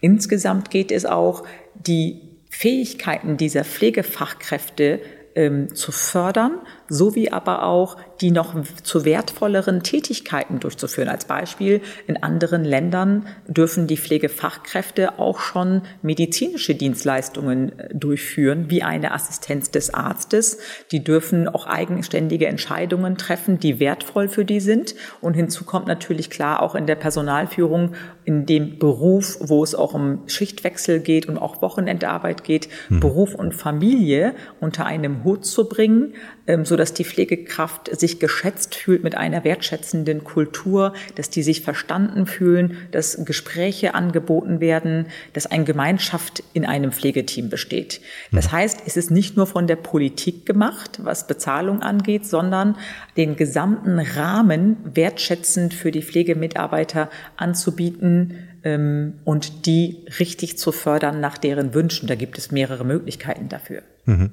[0.00, 1.42] Insgesamt geht es auch,
[1.74, 5.00] die Fähigkeiten dieser Pflegefachkräfte
[5.34, 11.08] ähm, zu fördern, sowie aber auch die noch zu wertvolleren Tätigkeiten durchzuführen.
[11.08, 18.82] Als Beispiel, in anderen Ländern dürfen die Pflegefachkräfte auch schon medizinische Dienstleistungen äh, durchführen, wie
[18.82, 20.58] eine Assistenz des Arztes.
[20.92, 24.94] Die dürfen auch eigenständige Entscheidungen treffen, die wertvoll für die sind.
[25.20, 27.92] Und hinzu kommt natürlich klar auch in der Personalführung,
[28.24, 33.00] in dem Beruf, wo es auch um Schichtwechsel geht und auch Wochenendarbeit geht, hm.
[33.00, 36.14] Beruf und Familie unter einem Hut zu bringen,
[36.46, 41.62] ähm, so dass die Pflegekraft sich geschätzt fühlt mit einer wertschätzenden Kultur, dass die sich
[41.62, 48.00] verstanden fühlen, dass Gespräche angeboten werden, dass eine Gemeinschaft in einem Pflegeteam besteht.
[48.32, 52.76] Das heißt, es ist nicht nur von der Politik gemacht, was Bezahlung angeht, sondern
[53.16, 61.38] den gesamten Rahmen wertschätzend für die Pflegemitarbeiter anzubieten, ähm, und die richtig zu fördern nach
[61.38, 62.08] deren Wünschen.
[62.08, 63.82] Da gibt es mehrere Möglichkeiten dafür.
[64.04, 64.32] Mhm.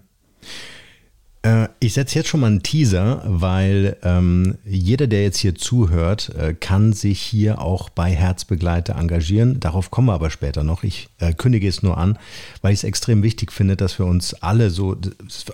[1.44, 6.34] Äh, ich setze jetzt schon mal einen Teaser, weil ähm, jeder, der jetzt hier zuhört,
[6.36, 9.60] äh, kann sich hier auch bei Herzbegleiter engagieren.
[9.60, 10.84] Darauf kommen wir aber später noch.
[10.84, 12.18] Ich äh, kündige es nur an,
[12.62, 14.96] weil ich es extrem wichtig finde, dass wir uns alle so,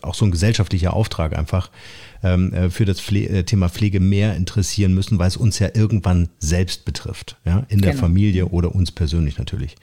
[0.03, 1.71] auch so ein gesellschaftlicher Auftrag einfach
[2.21, 5.69] ähm, äh, für das Pfle äh, Thema Pflege mehr interessieren müssen, weil es uns ja
[5.73, 8.01] irgendwann selbst betrifft, ja, in der genau.
[8.01, 9.75] Familie oder uns persönlich natürlich.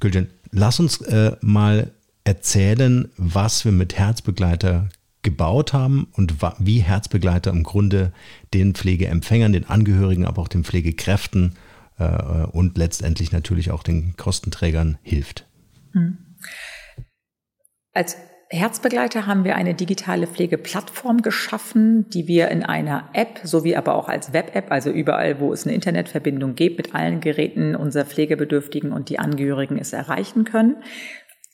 [0.00, 1.90] Gülcan, lass uns äh, mal
[2.24, 4.88] erzählen, was wir mit Herzbegleiter
[5.22, 8.12] gebaut haben und wie Herzbegleiter im Grunde
[8.54, 11.56] den Pflegeempfängern, den Angehörigen, aber auch den Pflegekräften
[11.98, 15.46] äh, und letztendlich natürlich auch den Kostenträgern hilft.
[15.92, 16.18] Hm.
[17.92, 18.16] Als
[18.52, 24.08] Herzbegleiter haben wir eine digitale Pflegeplattform geschaffen, die wir in einer App sowie aber auch
[24.08, 29.08] als Web-App, also überall, wo es eine Internetverbindung gibt, mit allen Geräten unserer Pflegebedürftigen und
[29.08, 30.82] die Angehörigen es erreichen können.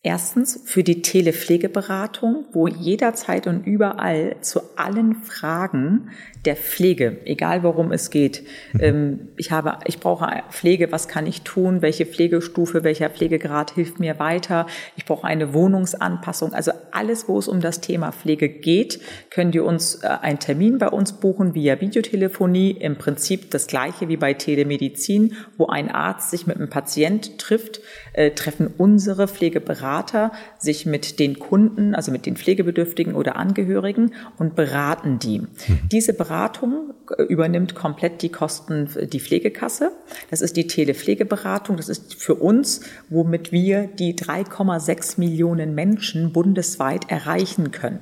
[0.07, 6.11] Erstens für die Telepflegeberatung, wo jederzeit und überall zu allen Fragen
[6.47, 8.45] der Pflege, egal worum es geht.
[8.73, 8.81] Mhm.
[8.81, 11.83] Ähm, ich habe, ich brauche Pflege, was kann ich tun?
[11.83, 14.67] Welche Pflegestufe, welcher Pflegegrad hilft mir weiter?
[14.97, 16.53] Ich brauche eine Wohnungsanpassung.
[16.53, 20.79] Also alles, wo es um das Thema Pflege geht, können die uns äh, einen Termin
[20.79, 22.71] bei uns buchen via Videotelefonie.
[22.71, 27.81] Im Prinzip das gleiche wie bei Telemedizin, wo ein Arzt sich mit einem Patient trifft,
[28.13, 34.55] äh, treffen unsere Pflegeberater sich mit den Kunden, also mit den Pflegebedürftigen oder Angehörigen und
[34.55, 35.41] beraten die.
[35.41, 35.49] Mhm.
[35.91, 36.93] Diese Beratung Beratung
[37.29, 39.93] übernimmt komplett die Kosten die Pflegekasse.
[40.31, 41.79] Das ist die Telepflegeberatung.
[41.79, 48.01] Das ist für uns, womit wir die 3,6 Millionen Menschen bundesweit erreichen können.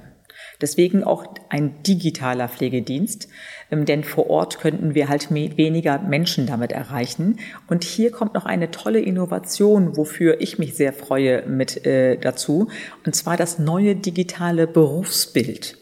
[0.61, 3.29] Deswegen auch ein digitaler Pflegedienst,
[3.71, 7.39] ähm, denn vor Ort könnten wir halt weniger Menschen damit erreichen.
[7.69, 12.69] Und hier kommt noch eine tolle Innovation, wofür ich mich sehr freue mit äh, dazu,
[13.05, 15.77] und zwar das neue digitale Berufsbild.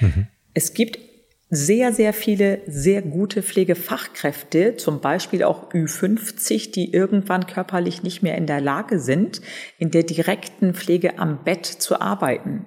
[0.00, 0.26] Mhm.
[0.54, 1.07] Es gibt
[1.50, 8.36] sehr, sehr viele sehr gute Pflegefachkräfte, zum Beispiel auch Ü50, die irgendwann körperlich nicht mehr
[8.36, 9.40] in der Lage sind,
[9.78, 12.66] in der direkten Pflege am Bett zu arbeiten.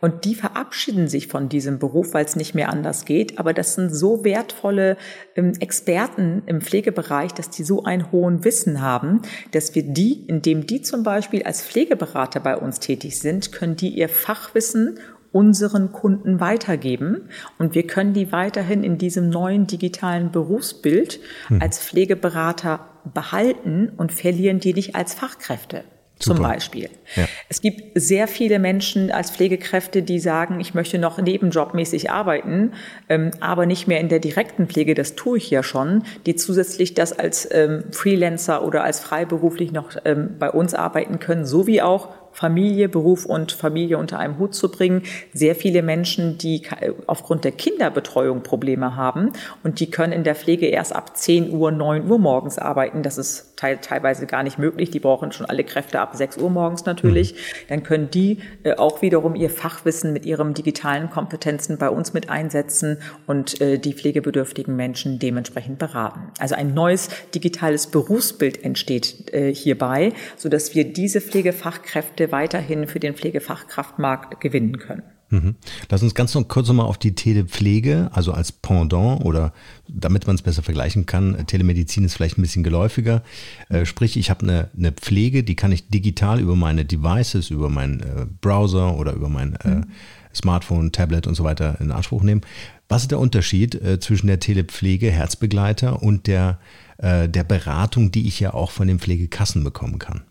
[0.00, 3.38] Und die verabschieden sich von diesem Beruf, weil es nicht mehr anders geht.
[3.38, 4.96] Aber das sind so wertvolle
[5.34, 10.66] ähm, Experten im Pflegebereich, dass die so einen hohen Wissen haben, dass wir die, indem
[10.66, 15.00] die zum Beispiel als Pflegeberater bei uns tätig sind, können die ihr Fachwissen
[15.32, 17.28] unseren Kunden weitergeben.
[17.58, 21.62] Und wir können die weiterhin in diesem neuen digitalen Berufsbild hm.
[21.62, 22.80] als Pflegeberater
[23.14, 25.84] behalten und verlieren die nicht als Fachkräfte.
[26.20, 26.36] Super.
[26.36, 26.90] Zum Beispiel.
[27.14, 27.28] Ja.
[27.48, 32.72] Es gibt sehr viele Menschen als Pflegekräfte, die sagen, ich möchte noch nebenjobmäßig arbeiten,
[33.08, 36.94] ähm, aber nicht mehr in der direkten Pflege, das tue ich ja schon, die zusätzlich
[36.94, 42.08] das als ähm, Freelancer oder als freiberuflich noch ähm, bei uns arbeiten können, sowie auch
[42.32, 45.02] Familie, Beruf und Familie unter einem Hut zu bringen.
[45.32, 46.62] Sehr viele Menschen, die
[47.06, 49.32] aufgrund der Kinderbetreuung Probleme haben
[49.64, 53.02] und die können in der Pflege erst ab 10 Uhr, 9 Uhr morgens arbeiten.
[53.02, 54.90] Das ist teilweise gar nicht möglich.
[54.90, 57.32] Die brauchen schon alle Kräfte ab 6 Uhr morgens natürlich.
[57.32, 57.36] Mhm.
[57.68, 62.30] Dann können die äh, auch wiederum ihr Fachwissen mit ihren digitalen Kompetenzen bei uns mit
[62.30, 66.30] einsetzen und äh, die pflegebedürftigen Menschen dementsprechend beraten.
[66.38, 73.14] Also ein neues digitales Berufsbild entsteht äh, hierbei, sodass wir diese Pflegefachkräfte weiterhin für den
[73.14, 75.02] Pflegefachkraftmarkt gewinnen können.
[75.30, 75.56] Mhm.
[75.90, 79.52] Lass uns ganz noch kurz nochmal auf die Telepflege, also als Pendant oder
[79.86, 81.46] damit man es besser vergleichen kann.
[81.46, 83.22] Telemedizin ist vielleicht ein bisschen geläufiger.
[83.68, 87.68] Äh, sprich, ich habe eine, eine Pflege, die kann ich digital über meine Devices, über
[87.68, 89.86] meinen äh, Browser oder über mein äh, mhm.
[90.34, 92.40] Smartphone, Tablet und so weiter in Anspruch nehmen.
[92.88, 96.58] Was ist der Unterschied äh, zwischen der Telepflege, Herzbegleiter und der,
[97.00, 100.22] der Beratung, die ich ja auch von den Pflegekassen bekommen kann?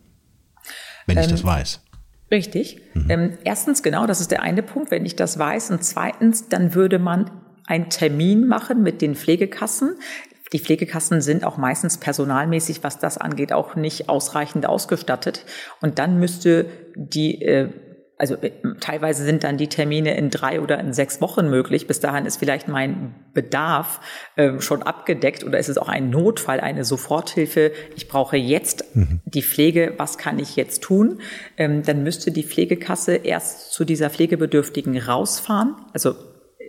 [1.05, 1.79] Wenn ähm, ich das weiß.
[2.30, 2.82] Richtig.
[2.93, 3.09] Mhm.
[3.09, 5.71] Ähm, erstens, genau, das ist der eine Punkt, wenn ich das weiß.
[5.71, 7.32] Und zweitens, dann würde man
[7.65, 9.95] einen Termin machen mit den Pflegekassen.
[10.53, 15.45] Die Pflegekassen sind auch meistens personalmäßig, was das angeht, auch nicht ausreichend ausgestattet.
[15.82, 17.69] Und dann müsste die äh,
[18.18, 21.88] also äh, teilweise sind dann die Termine in drei oder in sechs Wochen möglich.
[21.88, 23.99] Bis dahin ist vielleicht mein Bedarf
[24.36, 27.72] äh, schon abgedeckt oder ist es auch ein Notfall, eine Soforthilfe.
[27.95, 29.22] Ich brauche jetzt mhm.
[29.26, 29.93] die Pflege.
[29.97, 31.20] Was kann ich jetzt tun?
[31.57, 35.76] Ähm, dann müsste die Pflegekasse erst zu dieser Pflegebedürftigen rausfahren.
[35.93, 36.15] Also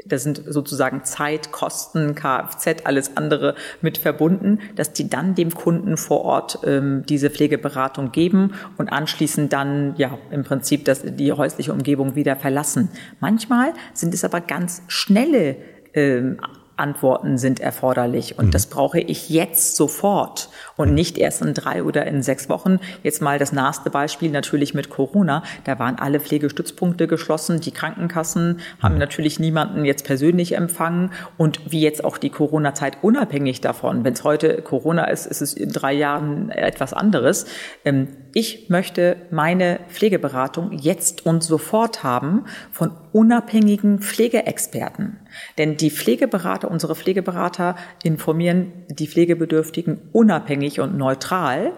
[0.07, 5.97] da sind sozusagen Zeit, Kosten, Kfz, alles andere mit verbunden, dass die dann dem Kunden
[5.97, 11.73] vor Ort ähm, diese Pflegeberatung geben und anschließend dann ja im Prinzip das, die häusliche
[11.73, 12.89] Umgebung wieder verlassen.
[13.21, 15.57] Manchmal sind es aber ganz schnelle
[15.95, 16.39] ähm,
[16.79, 18.39] Antworten sind erforderlich.
[18.39, 18.51] Und mhm.
[18.51, 22.79] das brauche ich jetzt sofort und nicht erst in drei oder in sechs Wochen.
[23.03, 25.43] Jetzt mal das nächste Beispiel natürlich mit Corona.
[25.65, 27.61] Da waren alle Pflegestützpunkte geschlossen.
[27.61, 29.01] Die Krankenkassen haben mhm.
[29.01, 31.11] natürlich niemanden jetzt persönlich empfangen.
[31.37, 34.05] Und wie jetzt auch die Corona-Zeit unabhängig davon.
[34.05, 37.47] Wenn es heute Corona ist, ist es in drei Jahren etwas anderes.
[37.85, 45.19] Ähm, ich möchte meine Pflegeberatung jetzt und sofort haben von unabhängigen Pflegeexperten.
[45.57, 51.73] Denn die Pflegeberater, unsere Pflegeberater informieren die Pflegebedürftigen unabhängig und neutral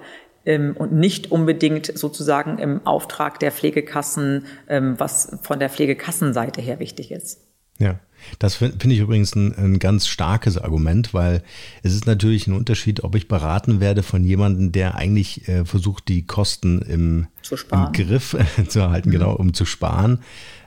[0.45, 6.79] ähm, und nicht unbedingt sozusagen im Auftrag der Pflegekassen, ähm, was von der Pflegekassenseite her
[6.79, 7.47] wichtig ist.
[7.79, 7.99] Ja.
[8.39, 11.43] Das finde ich übrigens ein, ein, ganz starkes Argument, weil
[11.83, 16.09] es ist natürlich ein Unterschied, ob ich beraten werde von jemandem, der eigentlich äh, versucht,
[16.09, 17.27] die Kosten im,
[17.73, 18.37] im Griff
[18.69, 19.13] zu erhalten, mhm.
[19.13, 20.21] genau, um zu sparen,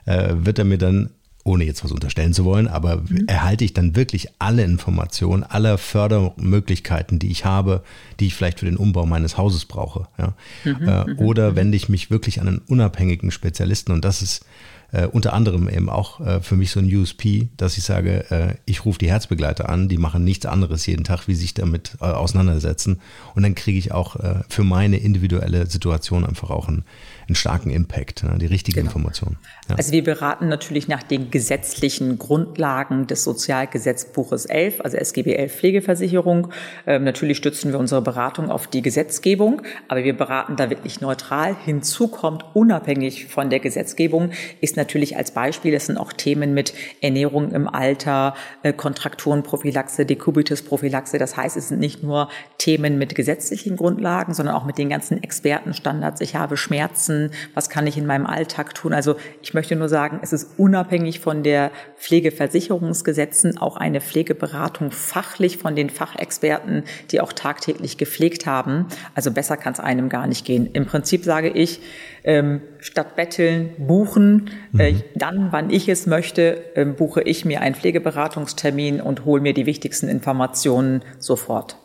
[0.06, 1.10] äh, wird er mir dann
[1.44, 3.26] ohne jetzt was unterstellen zu wollen, aber mhm.
[3.26, 7.84] erhalte ich dann wirklich alle Informationen, alle Fördermöglichkeiten, die ich habe,
[8.18, 10.08] die ich vielleicht für den Umbau meines Hauses brauche.
[10.18, 10.34] Ja?
[10.64, 11.56] Mhm, äh, mhm, oder mhm.
[11.56, 14.46] wende ich mich wirklich an einen unabhängigen Spezialisten und das ist
[14.94, 18.54] äh, unter anderem eben auch äh, für mich so ein USP, dass ich sage, äh,
[18.64, 22.04] ich rufe die Herzbegleiter an, die machen nichts anderes jeden Tag, wie sich damit äh,
[22.04, 23.00] auseinandersetzen.
[23.34, 26.84] Und dann kriege ich auch äh, für meine individuelle Situation einfach auch einen,
[27.28, 28.90] einen starken Impact, ne, die richtige genau.
[28.90, 29.36] Information.
[29.68, 29.76] Ja.
[29.76, 36.48] Also wir beraten natürlich nach den gesetzlichen Grundlagen des Sozialgesetzbuches 11, also SGB 11 Pflegeversicherung.
[36.86, 41.56] Ähm, natürlich stützen wir unsere Beratung auf die Gesetzgebung, aber wir beraten da wirklich neutral.
[41.64, 46.74] Hinzu kommt, unabhängig von der Gesetzgebung, ist natürlich als Beispiel, es sind auch Themen mit
[47.00, 51.18] Ernährung im Alter, äh, Kontrakturenprophylaxe, Dekubitusprophylaxe.
[51.18, 55.22] Das heißt, es sind nicht nur Themen mit gesetzlichen Grundlagen, sondern auch mit den ganzen
[55.22, 56.20] Expertenstandards.
[56.20, 57.13] Ich habe Schmerzen,
[57.54, 58.92] was kann ich in meinem Alltag tun?
[58.92, 65.58] Also ich möchte nur sagen, es ist unabhängig von der Pflegeversicherungsgesetzen auch eine Pflegeberatung fachlich
[65.58, 68.86] von den Fachexperten, die auch tagtäglich gepflegt haben.
[69.14, 70.68] Also besser kann es einem gar nicht gehen.
[70.72, 71.80] Im Prinzip sage ich,
[72.24, 74.50] ähm, statt betteln, buchen.
[74.72, 74.80] Mhm.
[74.80, 79.54] Äh, dann, wann ich es möchte, äh, buche ich mir einen Pflegeberatungstermin und hole mir
[79.54, 81.76] die wichtigsten Informationen sofort.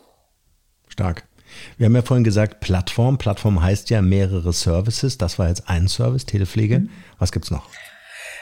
[0.88, 1.24] Stark.
[1.76, 3.18] Wir haben ja vorhin gesagt, Plattform.
[3.18, 5.18] Plattform heißt ja mehrere Services.
[5.18, 6.80] Das war jetzt ein Service, Telepflege.
[6.80, 6.90] Mhm.
[7.18, 7.68] Was gibt's noch?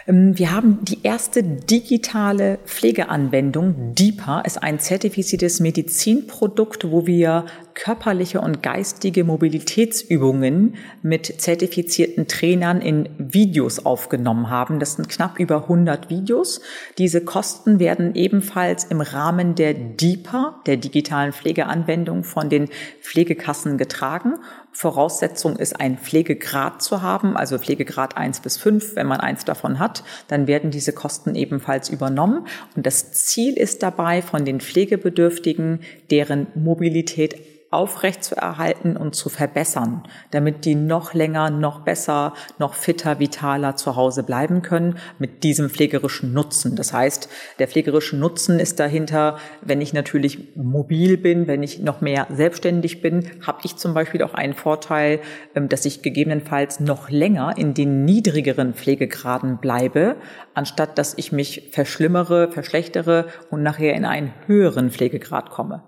[0.08, 3.94] Ähm, wir haben die erste digitale Pflegeanwendung.
[3.94, 7.44] DIPA ist ein zertifiziertes Medizinprodukt, wo wir
[7.74, 14.80] körperliche und geistige Mobilitätsübungen mit zertifizierten Trainern in Videos aufgenommen haben.
[14.80, 16.60] Das sind knapp über 100 Videos.
[16.96, 22.68] Diese Kosten werden ebenfalls im Rahmen der DIPA, der digitalen Pflegeanwendung, von den
[23.00, 24.34] Pflegekassen getragen
[24.78, 28.94] Voraussetzung ist, einen Pflegegrad zu haben, also Pflegegrad 1 bis 5.
[28.94, 32.46] Wenn man eins davon hat, dann werden diese Kosten ebenfalls übernommen.
[32.76, 35.80] Und das Ziel ist dabei, von den Pflegebedürftigen
[36.12, 42.72] deren Mobilität aufrecht zu erhalten und zu verbessern, damit die noch länger, noch besser, noch
[42.72, 46.76] fitter, vitaler zu Hause bleiben können mit diesem pflegerischen Nutzen.
[46.76, 52.00] Das heißt, der pflegerische Nutzen ist dahinter, wenn ich natürlich mobil bin, wenn ich noch
[52.00, 55.20] mehr selbstständig bin, habe ich zum Beispiel auch einen Vorteil,
[55.54, 60.16] ähm, dass ich gegebenenfalls noch länger in den niedrigeren Pflegegraden bleibe,
[60.54, 65.82] anstatt dass ich mich verschlimmere, verschlechtere und nachher in einen höheren Pflegegrad komme.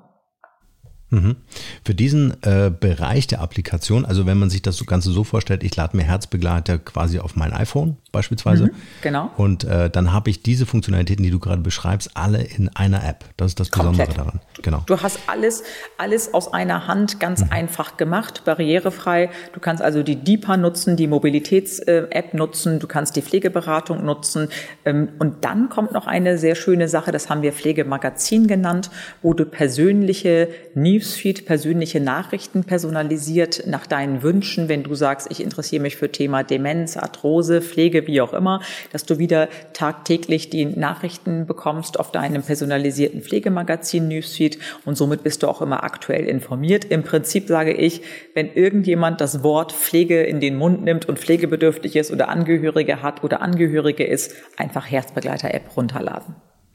[1.11, 1.36] Mhm.
[1.84, 5.74] Für diesen äh, Bereich der Applikation, also wenn man sich das Ganze so vorstellt, ich
[5.74, 8.64] lade mir Herzbegleiter quasi auf mein iPhone beispielsweise.
[8.64, 8.70] Mhm,
[9.02, 9.30] genau.
[9.36, 13.24] Und äh, dann habe ich diese Funktionalitäten, die du gerade beschreibst, alle in einer App.
[13.36, 14.18] Das ist das Besondere Komplett.
[14.18, 14.40] daran.
[14.62, 14.82] Genau.
[14.86, 15.62] Du hast alles,
[15.98, 17.52] alles aus einer Hand ganz mhm.
[17.52, 19.30] einfach gemacht, barrierefrei.
[19.52, 24.48] Du kannst also die DIPA nutzen, die Mobilitäts-App nutzen, du kannst die Pflegeberatung nutzen.
[24.84, 28.90] Ähm, und dann kommt noch eine sehr schöne Sache, das haben wir Pflegemagazin genannt,
[29.22, 35.42] wo du persönliche News Newsfeed, persönliche Nachrichten personalisiert nach deinen Wünschen, wenn du sagst, ich
[35.42, 38.61] interessiere mich für Thema Demenz, Arthrose, Pflege, wie auch immer,
[38.92, 45.42] dass du wieder tagtäglich die Nachrichten bekommst auf deinem personalisierten Pflegemagazin Newsfeed und somit bist
[45.42, 46.84] du auch immer aktuell informiert.
[46.84, 48.03] Im Prinzip sage ich,
[48.34, 53.24] wenn irgendjemand das Wort Pflege in den Mund nimmt und pflegebedürftig ist oder Angehörige hat
[53.24, 56.34] oder Angehörige ist, einfach Herzbegleiter-App runterladen.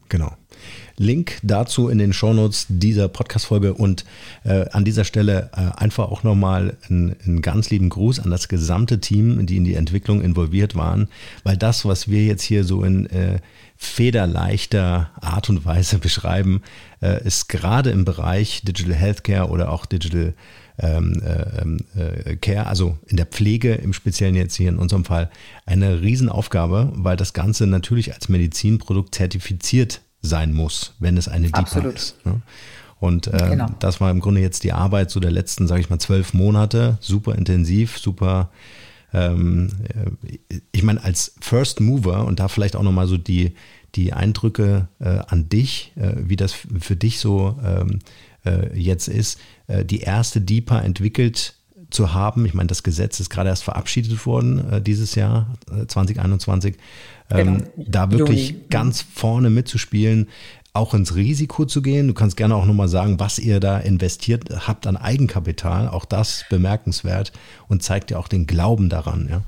[0.10, 0.32] Genau.
[0.98, 3.74] Link dazu in den Shownotes dieser Podcast-Folge.
[3.74, 4.06] Und
[4.44, 9.00] äh, an dieser Stelle äh, einfach auch nochmal einen, ganz lieben Gruß an das gesamte
[9.00, 11.10] Team, die in die Entwicklung involviert waren,
[11.44, 13.40] weil das, was wir jetzt hier so in äh,
[13.78, 16.62] federleichter Art und Weise beschreiben,
[17.02, 20.34] äh, ist gerade im Bereich Digital Healthcare oder auch Digital
[20.78, 25.06] ähm, äh, ähm, äh, Care, also in der Pflege im Speziellen jetzt hier in unserem
[25.06, 25.30] Fall,
[25.66, 31.80] eine Riesenaufgabe, weil das Ganze natürlich als Medizinprodukt zertifiziert sein muss, wenn es eine DIPA
[31.90, 32.26] ist.
[32.26, 32.42] Ne?
[33.00, 33.68] Und äh, genau.
[33.80, 36.98] das war im Grunde jetzt die Arbeit so der letzten, sage ich mal, zwölf Monate,
[37.02, 38.50] super intensiv, super.
[39.14, 39.70] Ähm,
[40.50, 43.54] äh, ich meine, als First Mover und da vielleicht auch nochmal so die,
[43.96, 48.00] die Eindrücke äh, an dich, äh, wie das für dich so ähm,
[48.46, 51.56] äh, jetzt ist, äh, die erste DIPA entwickelt
[51.92, 52.46] zu haben.
[52.46, 55.54] Ich meine, das Gesetz ist gerade erst verabschiedet worden dieses Jahr,
[55.88, 56.76] 2021
[57.30, 57.90] ähm, genau.
[57.90, 58.66] da wirklich Juni.
[58.70, 60.30] ganz vorne mitzuspielen,
[60.74, 62.08] auch ins Risiko zu gehen.
[62.08, 65.88] Du kannst gerne auch nochmal sagen, was ihr da investiert habt an Eigenkapital.
[65.88, 67.32] Auch das bemerkenswert
[67.68, 69.28] und zeigt ja auch den Glauben daran.
[69.30, 69.44] Ja?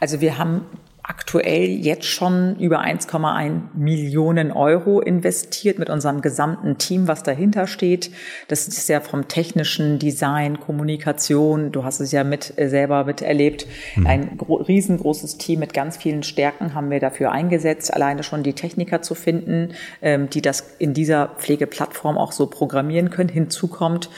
[0.00, 0.62] Also wir haben
[1.10, 8.12] aktuell jetzt schon über 1,1 Millionen Euro investiert mit unserem gesamten Team, was dahinter steht.
[8.46, 13.66] Das ist ja vom technischen Design, Kommunikation, du hast es ja mit äh, selber miterlebt,
[13.96, 14.06] mhm.
[14.06, 19.02] ein riesengroßes Team mit ganz vielen Stärken haben wir dafür eingesetzt, alleine schon die Techniker
[19.02, 19.70] zu finden,
[20.02, 23.30] ähm, die das in dieser Pflegeplattform auch so programmieren können.
[23.30, 24.10] Hinzu kommt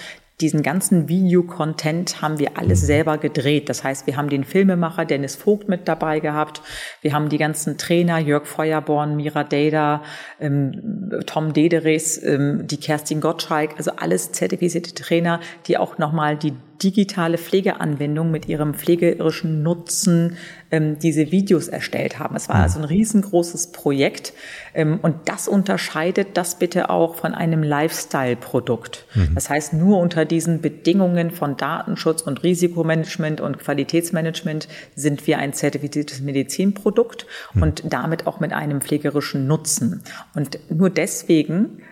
[0.42, 2.86] diesen ganzen Videocontent haben wir alles mhm.
[2.86, 3.68] selber gedreht.
[3.68, 6.60] Das heißt, wir haben den Filmemacher Dennis Vogt mit dabei gehabt.
[7.00, 10.02] Wir haben die ganzen Trainer, Jörg Feuerborn, Mira Deda,
[10.40, 16.54] ähm, Tom Dederes, ähm, die Kerstin Gottschalk, also alles zertifizierte Trainer, die auch nochmal die
[16.82, 20.36] digitale Pflegeanwendung mit ihrem pflegerischen Nutzen
[20.70, 22.34] ähm, diese Videos erstellt haben.
[22.34, 22.62] Es war mhm.
[22.62, 24.32] also ein riesengroßes Projekt
[24.74, 29.06] ähm, und das unterscheidet das bitte auch von einem Lifestyle-Produkt.
[29.14, 29.34] Mhm.
[29.34, 35.52] Das heißt, nur unter diesen Bedingungen von Datenschutz und Risikomanagement und Qualitätsmanagement sind wir ein
[35.52, 37.62] zertifiziertes Medizinprodukt mhm.
[37.62, 40.02] und damit auch mit einem pflegerischen Nutzen.
[40.34, 41.82] Und nur deswegen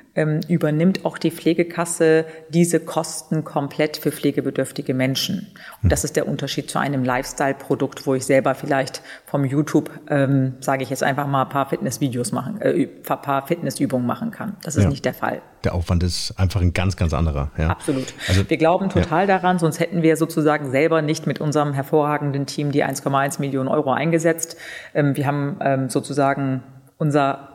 [0.49, 5.49] übernimmt auch die Pflegekasse diese Kosten komplett für pflegebedürftige Menschen.
[5.83, 10.55] Und das ist der Unterschied zu einem Lifestyle-Produkt, wo ich selber vielleicht vom YouTube, ähm,
[10.61, 14.57] sage ich jetzt einfach mal, ein paar Fitnessvideos machen, äh, ein paar Fitnessübungen machen kann.
[14.63, 14.91] Das ist ja.
[14.91, 15.43] nicht der Fall.
[15.65, 17.51] Der Aufwand ist einfach ein ganz, ganz anderer.
[17.59, 17.69] Ja.
[17.69, 18.15] Absolut.
[18.29, 19.39] Also, wir glauben total ja.
[19.39, 23.93] daran, sonst hätten wir sozusagen selber nicht mit unserem hervorragenden Team die 1,1 Millionen Euro
[23.93, 24.57] eingesetzt.
[24.95, 26.63] Ähm, wir haben ähm, sozusagen
[26.99, 27.50] unser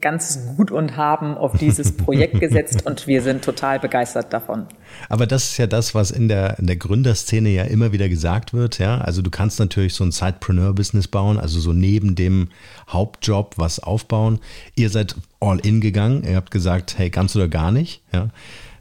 [0.00, 4.66] ganzes Gut und Haben auf dieses Projekt gesetzt und wir sind total begeistert davon.
[5.08, 8.54] Aber das ist ja das, was in der, in der Gründerszene ja immer wieder gesagt
[8.54, 8.78] wird.
[8.78, 8.98] Ja?
[8.98, 12.48] Also du kannst natürlich so ein Sidepreneur-Business bauen, also so neben dem
[12.88, 14.38] Hauptjob was aufbauen.
[14.74, 16.24] Ihr seid all in gegangen.
[16.24, 18.02] Ihr habt gesagt, hey, ganz oder gar nicht.
[18.12, 18.30] Ja?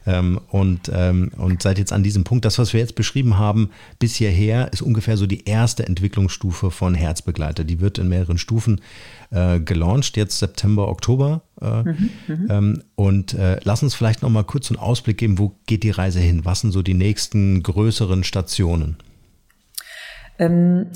[0.06, 2.46] ähm, und, ähm, und seid jetzt an diesem Punkt.
[2.46, 6.94] Das, was wir jetzt beschrieben haben, bis hierher ist ungefähr so die erste Entwicklungsstufe von
[6.94, 7.64] Herzbegleiter.
[7.64, 8.82] Die wird in mehreren Stufen
[9.36, 11.42] äh, gelauncht, jetzt September, Oktober.
[11.62, 12.48] Äh, mhm, mhm.
[12.50, 15.92] ähm, und äh, lass uns vielleicht noch mal kurz einen Ausblick geben, wo geht die
[15.92, 16.46] Reise hin?
[16.46, 18.98] Was sind so die nächsten größeren Stationen?
[20.40, 20.88] Ähm,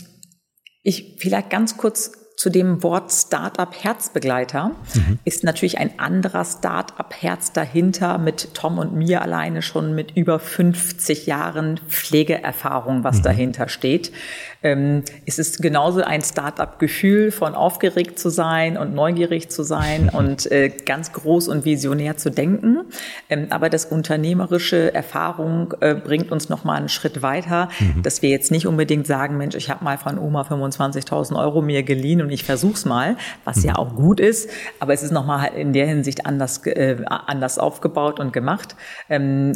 [0.84, 5.20] ich vielleicht ganz kurz zu dem Wort Startup Herzbegleiter mhm.
[5.26, 10.40] ist natürlich ein anderer Startup Herz dahinter mit Tom und mir alleine schon mit über
[10.40, 13.24] 50 Jahren Pflegeerfahrung, was mhm.
[13.24, 14.14] dahinter steht.
[14.62, 20.52] Ähm, es ist genauso ein Start-up-Gefühl von aufgeregt zu sein und neugierig zu sein und
[20.52, 22.82] äh, ganz groß und visionär zu denken.
[23.30, 28.04] Ähm, aber das unternehmerische Erfahrung äh, bringt uns noch mal einen Schritt weiter, mhm.
[28.04, 31.84] dass wir jetzt nicht unbedingt sagen, Mensch, ich habe mal von Oma 25.000 Euro mir
[31.84, 33.66] geliehen und ich versuch's mal, was mhm.
[33.66, 34.50] ja auch gut ist.
[34.80, 38.76] Aber es ist noch mal in der Hinsicht anders, äh, anders aufgebaut und gemacht.
[39.10, 39.54] Ähm,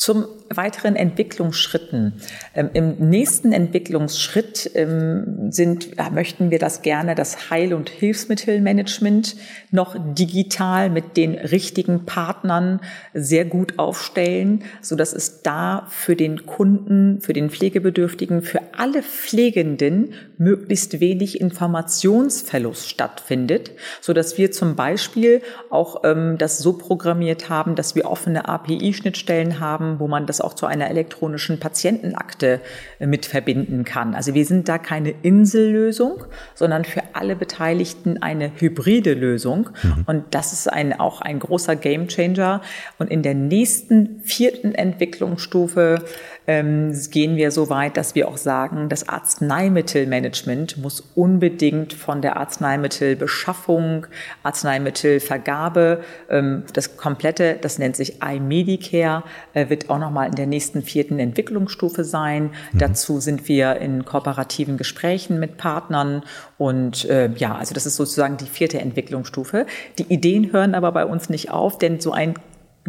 [0.00, 2.14] zum weiteren Entwicklungsschritten.
[2.54, 9.36] Ähm, Im nächsten Entwicklungsschritt ähm, sind, möchten wir das gerne, das Heil- und Hilfsmittelmanagement
[9.70, 12.80] noch digital mit den richtigen Partnern
[13.12, 19.02] sehr gut aufstellen, so dass es da für den Kunden, für den Pflegebedürftigen, für alle
[19.02, 27.50] Pflegenden möglichst wenig Informationsverlust stattfindet, so dass wir zum Beispiel auch ähm, das so programmiert
[27.50, 32.60] haben, dass wir offene API-Schnittstellen haben, wo man das auch zu einer elektronischen Patientenakte
[32.98, 34.14] äh, mit verbinden kann.
[34.14, 36.24] Also wir sind da keine Insellösung,
[36.54, 39.70] sondern für alle Beteiligten eine hybride Lösung.
[39.82, 40.04] Mhm.
[40.06, 42.60] Und das ist ein, auch ein großer Gamechanger.
[42.98, 46.04] Und in der nächsten vierten Entwicklungsstufe
[46.50, 52.38] ähm, gehen wir so weit, dass wir auch sagen, das Arzneimittelmanagement muss unbedingt von der
[52.38, 54.08] Arzneimittelbeschaffung,
[54.42, 59.22] Arzneimittelvergabe, ähm, das komplette, das nennt sich iMedicare,
[59.54, 62.50] äh, wird auch nochmal in der nächsten vierten Entwicklungsstufe sein.
[62.72, 62.78] Mhm.
[62.78, 66.24] Dazu sind wir in kooperativen Gesprächen mit Partnern
[66.58, 69.66] und äh, ja, also das ist sozusagen die vierte Entwicklungsstufe.
[70.00, 72.34] Die Ideen hören aber bei uns nicht auf, denn so ein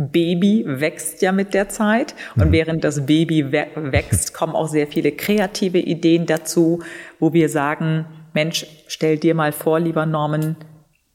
[0.09, 2.51] Baby wächst ja mit der Zeit und mhm.
[2.51, 6.81] während das Baby wächst, kommen auch sehr viele kreative Ideen dazu,
[7.19, 10.55] wo wir sagen, Mensch, stell dir mal vor, lieber Norman,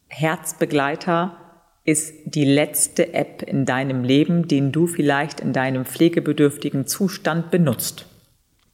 [0.09, 1.37] Herzbegleiter
[1.85, 8.07] ist die letzte App in deinem Leben, den du vielleicht in deinem pflegebedürftigen Zustand benutzt.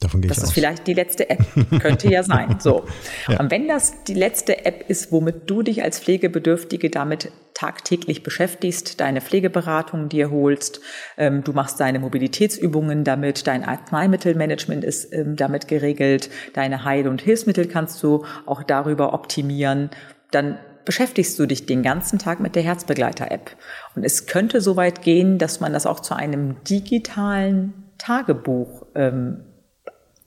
[0.02, 0.54] Davon gehe das ich ist aus.
[0.54, 1.44] vielleicht die letzte App.
[1.80, 2.56] Könnte ja sein.
[2.62, 2.84] So.
[3.28, 3.40] Ja.
[3.40, 9.00] Und wenn das die letzte App ist, womit du dich als Pflegebedürftige damit tagtäglich beschäftigst,
[9.00, 10.80] deine Pflegeberatung dir holst,
[11.16, 17.22] ähm, du machst deine Mobilitätsübungen damit, dein Arzneimittelmanagement ist ähm, damit geregelt, deine Heil- und
[17.22, 19.90] Hilfsmittel kannst du auch darüber optimieren,
[20.30, 23.56] dann beschäftigst du dich den ganzen Tag mit der Herzbegleiter-App.
[23.94, 29.44] Und es könnte so weit gehen, dass man das auch zu einem digitalen Tagebuch ähm,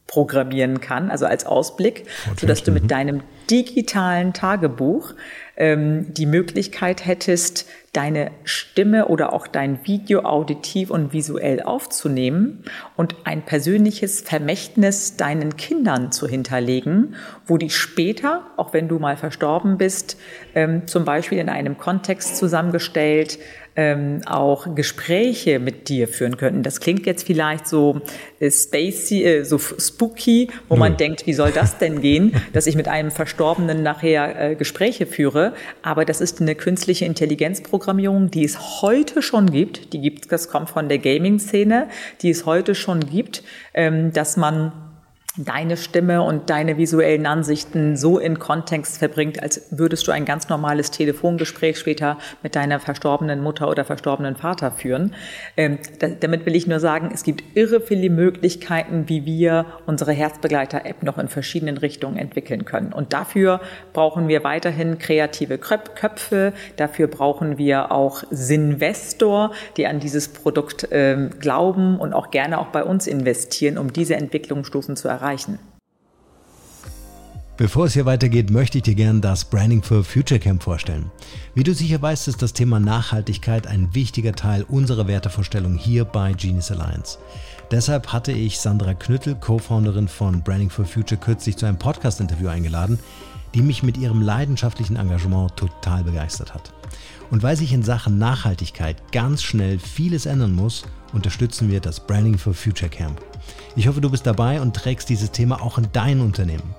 [0.07, 2.05] programmieren kann, also als Ausblick,
[2.39, 2.87] so dass du mit mhm.
[2.87, 5.13] deinem digitalen Tagebuch
[5.57, 12.63] ähm, die Möglichkeit hättest, deine Stimme oder auch dein Video auditiv und visuell aufzunehmen
[12.95, 19.17] und ein persönliches Vermächtnis deinen Kindern zu hinterlegen, wo die später, auch wenn du mal
[19.17, 20.17] verstorben bist,
[20.55, 23.39] ähm, zum Beispiel in einem Kontext zusammengestellt,
[23.75, 26.63] ähm, auch Gespräche mit dir führen könnten.
[26.63, 28.01] Das klingt jetzt vielleicht so
[28.39, 32.75] äh, spacey, äh, so spooky, wo man denkt, wie soll das denn gehen, dass ich
[32.75, 35.53] mit einem Verstorbenen nachher äh, Gespräche führe.
[35.81, 39.93] Aber das ist eine künstliche Intelligenzprogrammierung, die es heute schon gibt.
[39.93, 41.89] Die gibt, das kommt von der Gaming-Szene,
[42.21, 44.71] die es heute schon gibt, ähm, dass man
[45.37, 50.47] deine Stimme und deine visuellen Ansichten so in Kontext verbringt, als würdest du ein ganz
[50.47, 55.13] normales Telefongespräch später mit deiner verstorbenen Mutter oder verstorbenen Vater führen.
[55.57, 60.13] Ähm, da, damit will ich nur sagen, es gibt irre viele Möglichkeiten, wie wir unsere
[60.13, 62.93] Herzbegleiter-App noch in verschiedenen Richtungen entwickeln können.
[62.93, 63.59] Und dafür
[63.91, 71.31] brauchen wir weiterhin kreative Köpfe, dafür brauchen wir auch Sinvestor, die an dieses Produkt ähm,
[71.39, 75.59] glauben und auch gerne auch bei uns investieren, um diese Entwicklungsstufen zu erreichen erreichen.
[77.57, 81.09] Bevor es hier weitergeht, möchte ich dir gerne das Branding for Future Camp vorstellen.
[81.53, 86.33] Wie du sicher weißt, ist das Thema Nachhaltigkeit ein wichtiger Teil unserer Wertevorstellung hier bei
[86.33, 87.17] Genius Alliance.
[87.71, 92.99] Deshalb hatte ich Sandra Knüttel, Co-Founderin von Branding for Future, kürzlich zu einem Podcast-Interview eingeladen,
[93.53, 96.73] die mich mit ihrem leidenschaftlichen Engagement total begeistert hat.
[97.31, 102.37] Und weil sich in Sachen Nachhaltigkeit ganz schnell vieles ändern muss, unterstützen wir das Branding
[102.37, 103.21] for Future Camp.
[103.75, 106.75] Ich hoffe, du bist dabei und trägst dieses Thema auch in dein Unternehmen.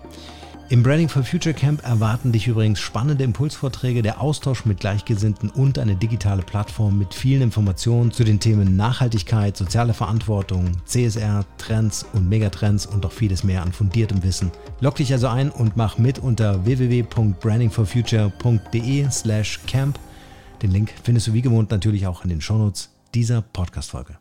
[0.68, 5.78] Im Branding for Future Camp erwarten dich übrigens spannende Impulsvorträge, der Austausch mit Gleichgesinnten und
[5.78, 12.28] eine digitale Plattform mit vielen Informationen zu den Themen Nachhaltigkeit, soziale Verantwortung, CSR, Trends und
[12.28, 14.50] Megatrends und noch vieles mehr an fundiertem Wissen.
[14.80, 20.00] Log dich also ein und mach mit unter www.brandingforfuture.de slash camp.
[20.66, 24.18] Den Link findest du wie gewohnt natürlich auch in den Shownotes dieser Podcast-Folge.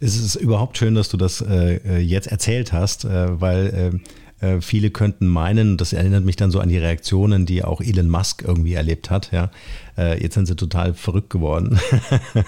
[0.00, 4.00] Es ist überhaupt schön, dass du das äh, äh jetzt erzählt hast, äh, weil
[4.40, 7.82] äh, äh, viele könnten meinen, das erinnert mich dann so an die Reaktionen, die auch
[7.82, 9.32] Elon Musk irgendwie erlebt hat.
[9.32, 9.50] Ja,
[9.98, 11.78] äh, jetzt sind sie total verrückt geworden.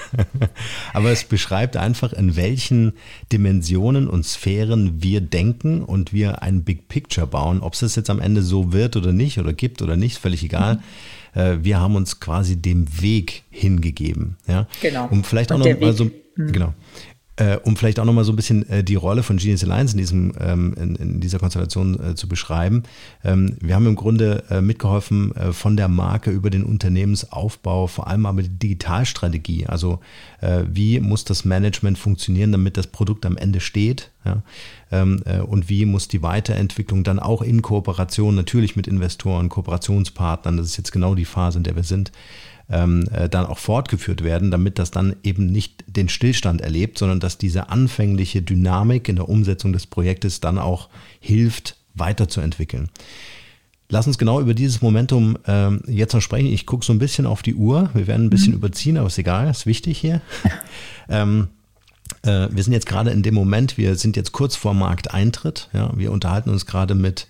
[0.94, 2.94] Aber es beschreibt einfach, in welchen
[3.30, 7.60] Dimensionen und Sphären wir denken und wir ein Big Picture bauen.
[7.60, 10.42] Ob es das jetzt am Ende so wird oder nicht oder gibt oder nicht, völlig
[10.42, 10.76] egal.
[10.76, 10.80] Mhm
[11.34, 14.36] wir haben uns quasi dem Weg hingegeben.
[14.46, 14.66] Ja?
[14.80, 15.08] Genau.
[15.08, 16.04] Um vielleicht auch noch mal so,
[16.36, 16.52] mhm.
[16.52, 16.74] genau.
[17.36, 19.98] Äh, um vielleicht auch nochmal so ein bisschen äh, die Rolle von Genius Alliance in,
[19.98, 22.84] diesem, ähm, in, in, dieser Konstellation äh, zu beschreiben.
[23.24, 28.06] Ähm, wir haben im Grunde äh, mitgeholfen äh, von der Marke über den Unternehmensaufbau, vor
[28.06, 29.66] allem aber die Digitalstrategie.
[29.66, 29.98] Also
[30.42, 34.12] äh, wie muss das Management funktionieren, damit das Produkt am Ende steht?
[34.24, 34.42] Ja?
[34.92, 40.66] Ähm, und wie muss die Weiterentwicklung dann auch in Kooperation natürlich mit Investoren, Kooperationspartnern, das
[40.66, 42.12] ist jetzt genau die Phase, in der wir sind,
[42.74, 47.20] ähm, äh, dann auch fortgeführt werden, damit das dann eben nicht den Stillstand erlebt, sondern
[47.20, 50.88] dass diese anfängliche Dynamik in der Umsetzung des Projektes dann auch
[51.20, 52.90] hilft, weiterzuentwickeln.
[53.88, 56.46] Lass uns genau über dieses Momentum ähm, jetzt noch sprechen.
[56.46, 57.90] Ich gucke so ein bisschen auf die Uhr.
[57.94, 58.58] Wir werden ein bisschen mhm.
[58.58, 60.20] überziehen, aber ist egal, ist wichtig hier.
[61.08, 61.48] ähm,
[62.22, 65.68] äh, wir sind jetzt gerade in dem Moment, wir sind jetzt kurz vor Markteintritt.
[65.72, 67.28] Ja, wir unterhalten uns gerade mit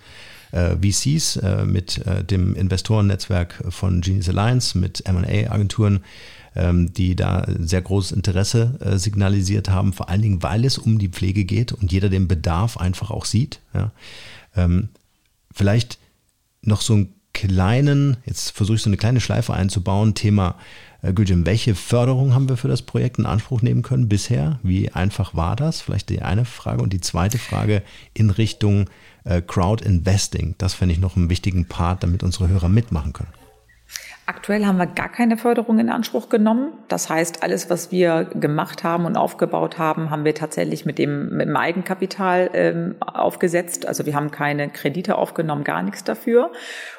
[0.81, 6.01] VCs, äh, mit äh, dem Investorennetzwerk von Genius Alliance, mit M&A-Agenturen,
[6.57, 10.99] ähm, die da sehr großes Interesse äh, signalisiert haben, vor allen Dingen, weil es um
[10.99, 13.61] die Pflege geht und jeder den Bedarf einfach auch sieht.
[13.75, 13.91] Ja.
[14.57, 14.89] Ähm,
[15.53, 15.99] vielleicht
[16.63, 20.57] noch so einen kleinen, jetzt versuche ich so eine kleine Schleife einzubauen, Thema
[21.05, 24.59] äh, Gülcan, welche Förderung haben wir für das Projekt in Anspruch nehmen können bisher?
[24.63, 25.81] Wie einfach war das?
[25.81, 26.83] Vielleicht die eine Frage.
[26.83, 27.83] Und die zweite Frage
[28.15, 28.87] in Richtung
[29.25, 30.55] äh, Crowd Investing.
[30.59, 33.33] Das fände ich noch einen wichtigen Part, damit unsere Hörer mitmachen können.
[34.27, 36.73] Aktuell haben wir gar keine Förderung in Anspruch genommen.
[36.89, 41.29] Das heißt, alles, was wir gemacht haben und aufgebaut haben, haben wir tatsächlich mit dem,
[41.29, 43.85] mit dem Eigenkapital ähm, aufgesetzt.
[43.85, 46.53] Also wir haben keine Kredite aufgenommen, gar nichts dafür.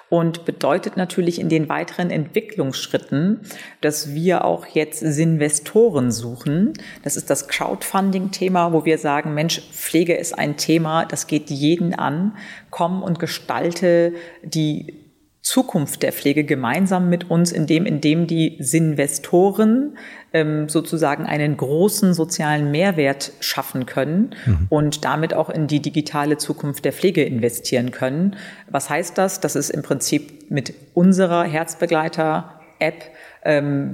[0.10, 3.42] Und bedeutet natürlich in den weiteren Entwicklungsschritten,
[3.82, 6.74] dass wir auch jetzt Investoren suchen.
[7.04, 11.96] Das ist das Crowdfunding-Thema, wo wir sagen, Mensch, Pflege ist ein Thema, das geht jeden
[11.96, 12.38] an.
[12.70, 15.05] Komm und gestalte die
[15.46, 19.96] Zukunft der Pflege gemeinsam mit uns, indem, indem die Sinvestoren
[20.34, 24.66] ähm, sozusagen einen großen sozialen Mehrwert schaffen können mhm.
[24.70, 28.38] und damit auch in die digitale Zukunft der Pflege investieren können.
[28.72, 29.40] Was heißt das?
[29.40, 33.04] Das ist im Prinzip mit unserer Herzbegleiter-App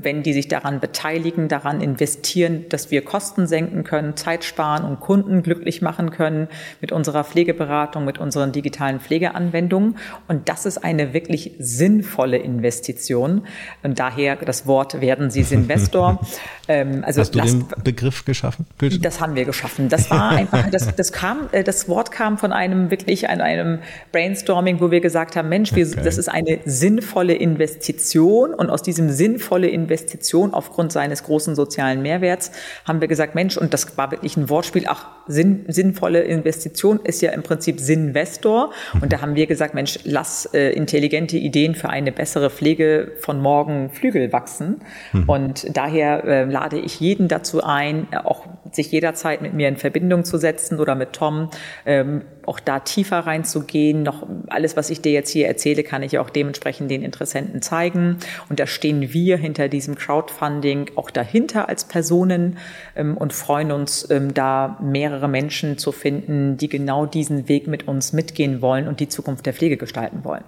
[0.01, 4.99] wenn die sich daran beteiligen, daran investieren, dass wir Kosten senken können, Zeit sparen und
[4.99, 6.47] Kunden glücklich machen können
[6.79, 9.97] mit unserer Pflegeberatung, mit unseren digitalen Pflegeanwendungen.
[10.27, 13.43] Und das ist eine wirklich sinnvolle Investition.
[13.83, 16.19] Und daher das Wort werden Sie Investor.
[16.67, 18.65] ähm, also Hast du lasst, den Begriff geschaffen?
[19.01, 19.89] Das haben wir geschaffen.
[19.89, 23.79] Das war einfach, das, das kam, äh, das Wort kam von einem wirklich an einem
[24.11, 26.01] Brainstorming, wo wir gesagt haben, Mensch, wir, okay.
[26.03, 32.01] das ist eine sinnvolle Investition und aus diesem Sinn sinnvolle Investition aufgrund seines großen sozialen
[32.01, 32.51] Mehrwerts,
[32.85, 37.21] haben wir gesagt, Mensch, und das war wirklich ein Wortspiel, ach, sinn, sinnvolle Investition ist
[37.21, 38.71] ja im Prinzip Sinnvestor.
[39.01, 43.39] Und da haben wir gesagt, Mensch, lass äh, intelligente Ideen für eine bessere Pflege von
[43.39, 44.81] morgen Flügel wachsen.
[45.11, 45.29] Mhm.
[45.29, 50.25] Und daher äh, lade ich jeden dazu ein, auch sich jederzeit mit mir in Verbindung
[50.25, 51.49] zu setzen oder mit Tom,
[51.85, 54.03] ähm, auch da tiefer reinzugehen.
[54.03, 58.17] Noch alles, was ich dir jetzt hier erzähle, kann ich auch dementsprechend den Interessenten zeigen.
[58.49, 62.57] Und da stehen wir hinter diesem Crowdfunding auch dahinter als Personen
[62.95, 67.87] ähm, und freuen uns, ähm, da mehrere Menschen zu finden, die genau diesen Weg mit
[67.87, 70.43] uns mitgehen wollen und die Zukunft der Pflege gestalten wollen.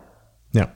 [0.54, 0.70] Ja.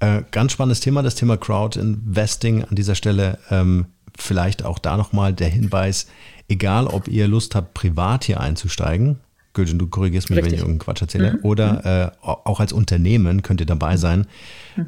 [0.00, 3.38] Äh, ganz spannendes Thema, das Thema Crowd Investing an dieser Stelle.
[3.50, 6.06] Ähm, vielleicht auch da nochmal der Hinweis,
[6.48, 9.20] egal ob ihr Lust habt, privat hier einzusteigen,
[9.58, 10.52] Gülcan, du korrigierst mich, Richtig.
[10.52, 11.38] wenn ich irgendeinen Quatsch erzähle, mhm.
[11.42, 14.26] oder äh, auch als Unternehmen könnt ihr dabei sein.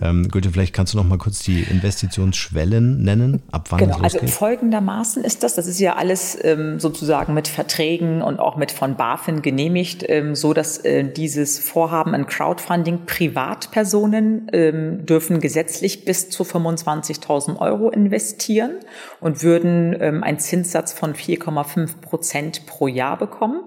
[0.01, 4.25] Ähm, Goethe, vielleicht kannst du noch mal kurz die Investitionsschwellen nennen, ab wann genau, also
[4.27, 8.97] folgendermaßen ist das, das ist ja alles ähm, sozusagen mit Verträgen und auch mit von
[8.97, 16.31] BaFin genehmigt, ähm, so dass äh, dieses Vorhaben an Crowdfunding Privatpersonen ähm, dürfen gesetzlich bis
[16.31, 18.77] zu 25.000 Euro investieren
[19.21, 23.63] und würden ähm, einen Zinssatz von 4,5 Prozent pro Jahr bekommen.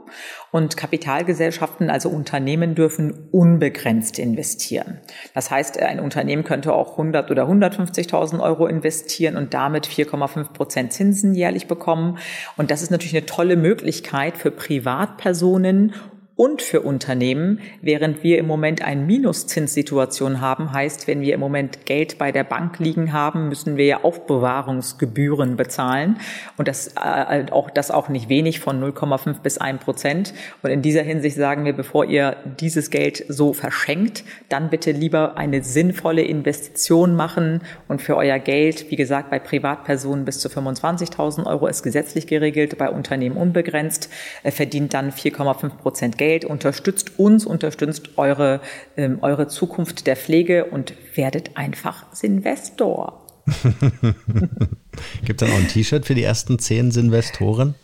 [0.54, 5.00] Und Kapitalgesellschaften, also Unternehmen, dürfen unbegrenzt investieren.
[5.34, 10.94] Das heißt, ein Unternehmen könnte auch 100 oder 150.000 Euro investieren und damit 4,5 Prozent
[10.94, 12.20] Zinsen jährlich bekommen.
[12.56, 15.96] Und das ist natürlich eine tolle Möglichkeit für Privatpersonen
[16.36, 20.72] und für Unternehmen, während wir im Moment eine Minuszinssituation haben.
[20.74, 25.58] Heißt, wenn wir im Moment Geld bei der Bank liegen haben, müssen wir ja Aufbewahrungsgebühren
[25.58, 26.18] bezahlen
[26.58, 30.34] und das äh, auch das auch nicht wenig von 0,5 bis 1 Prozent.
[30.64, 35.38] Und in dieser Hinsicht sagen wir, bevor ihr dieses Geld so verschenkt, dann bitte lieber
[35.38, 41.46] eine sinnvolle Investition machen und für euer Geld, wie gesagt, bei Privatpersonen bis zu 25.000
[41.46, 44.10] Euro ist gesetzlich geregelt, bei Unternehmen unbegrenzt,
[44.42, 48.62] äh, verdient dann 4,5 Prozent Geld Geld, unterstützt uns, unterstützt eure,
[48.96, 53.28] ähm, eure Zukunft der Pflege und werdet einfach Investor.
[55.26, 57.76] Gibt es dann auch ein T-Shirt für die ersten zehn Investoren?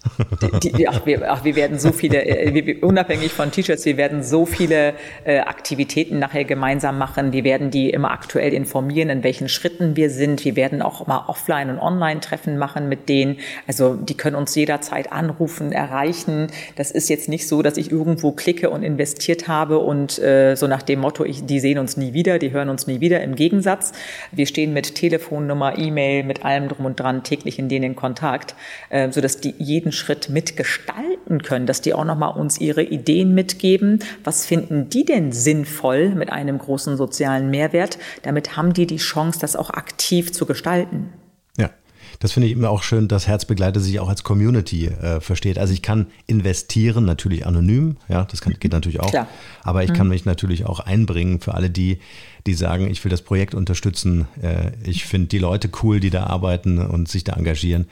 [0.63, 3.97] Die, die, ach, wir, ach, wir werden so viele, äh, wir, unabhängig von T-Shirts, wir
[3.97, 4.93] werden so viele
[5.23, 7.33] äh, Aktivitäten nachher gemeinsam machen.
[7.33, 10.45] Wir werden die immer aktuell informieren, in welchen Schritten wir sind.
[10.45, 13.37] Wir werden auch mal Offline- und Online-Treffen machen mit denen.
[13.67, 16.47] Also die können uns jederzeit anrufen, erreichen.
[16.75, 20.67] Das ist jetzt nicht so, dass ich irgendwo klicke und investiert habe und äh, so
[20.67, 23.21] nach dem Motto, ich, die sehen uns nie wieder, die hören uns nie wieder.
[23.21, 23.93] Im Gegensatz,
[24.31, 28.55] wir stehen mit Telefonnummer, E-Mail, mit allem drum und dran täglich in denen Kontakt,
[28.89, 33.33] äh, so dass die jeden Schritt mitgestalten können, dass die auch nochmal uns ihre Ideen
[33.33, 33.99] mitgeben.
[34.23, 37.97] Was finden die denn sinnvoll mit einem großen sozialen Mehrwert?
[38.23, 41.13] Damit haben die die Chance, das auch aktiv zu gestalten.
[41.57, 41.69] Ja.
[42.19, 45.57] Das finde ich immer auch schön, dass Herzbegleiter sich auch als Community äh, versteht.
[45.57, 49.11] Also ich kann investieren, natürlich anonym, ja, das kann, geht natürlich auch.
[49.11, 49.27] Klar.
[49.63, 49.95] Aber ich mhm.
[49.95, 51.99] kann mich natürlich auch einbringen für alle die,
[52.49, 54.27] die sagen, ich will das Projekt unterstützen.
[54.41, 57.87] Äh, ich finde die Leute cool, die da arbeiten und sich da engagieren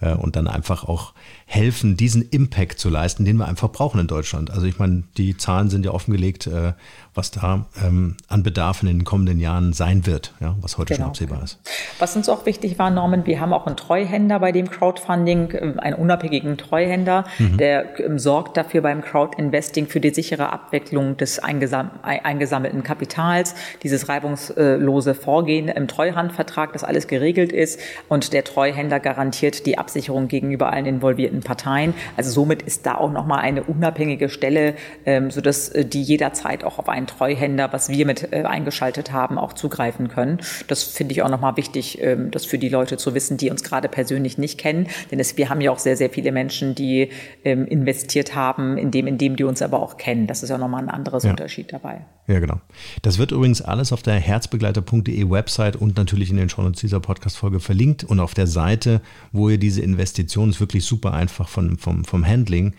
[0.00, 1.14] äh, und dann einfach auch
[1.52, 4.50] helfen, diesen Impact zu leisten, den wir einfach brauchen in Deutschland.
[4.50, 6.72] Also ich meine, die Zahlen sind ja offengelegt, äh,
[7.14, 11.04] was da ähm, an Bedarf in den kommenden Jahren sein wird, ja, was heute genau.
[11.04, 11.58] schon absehbar ist.
[11.98, 15.80] Was uns auch wichtig war, Norman, wir haben auch einen Treuhänder bei dem Crowdfunding, ähm,
[15.80, 17.58] einen unabhängigen Treuhänder, mhm.
[17.58, 24.08] der ähm, sorgt dafür beim Crowdinvesting für die sichere Abwicklung des eingesam eingesammelten Kapitals, dieses
[24.08, 27.78] reibungslose Vorgehen im Treuhandvertrag, dass alles geregelt ist
[28.08, 31.94] und der Treuhänder garantiert die Absicherung gegenüber allen involvierten Parteien.
[32.16, 34.74] Also somit ist da auch nochmal eine unabhängige Stelle,
[35.06, 39.38] ähm, sodass äh, die jederzeit auch auf einen Treuhänder, was wir mit äh, eingeschaltet haben,
[39.38, 40.40] auch zugreifen können.
[40.68, 43.62] Das finde ich auch nochmal wichtig, ähm, das für die Leute zu wissen, die uns
[43.62, 44.86] gerade persönlich nicht kennen.
[45.10, 47.10] Denn es, wir haben ja auch sehr, sehr viele Menschen, die
[47.44, 50.26] ähm, investiert haben, in dem, in dem die uns aber auch kennen.
[50.26, 51.30] Das ist ja nochmal ein anderes ja.
[51.30, 52.04] Unterschied dabei.
[52.28, 52.60] Ja, genau.
[53.02, 57.58] Das wird übrigens alles auf der herzbegleiter.de Website und natürlich in den Shownotes dieser Podcast-Folge
[57.58, 59.00] verlinkt und auf der Seite,
[59.32, 62.74] wo ihr diese Investition ist wirklich super einfach von, vom, vom Handling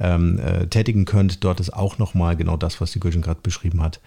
[0.00, 1.44] ähm, äh, tätigen könnt.
[1.44, 4.00] Dort ist auch nochmal genau das, was die Gülcan gerade beschrieben hat,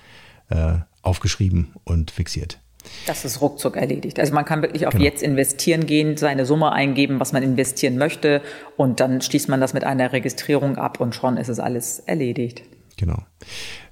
[0.49, 2.59] äh, aufgeschrieben und fixiert.
[3.07, 4.20] Das ist ruckzuck erledigt.
[4.20, 5.05] Also man kann wirklich auf genau.
[5.05, 8.41] jetzt investieren gehen, seine Summe eingeben, was man investieren möchte
[8.78, 12.61] und dann schließt man das mit einer Registrierung ab und schon ist es alles erledigt.
[12.97, 13.23] Genau.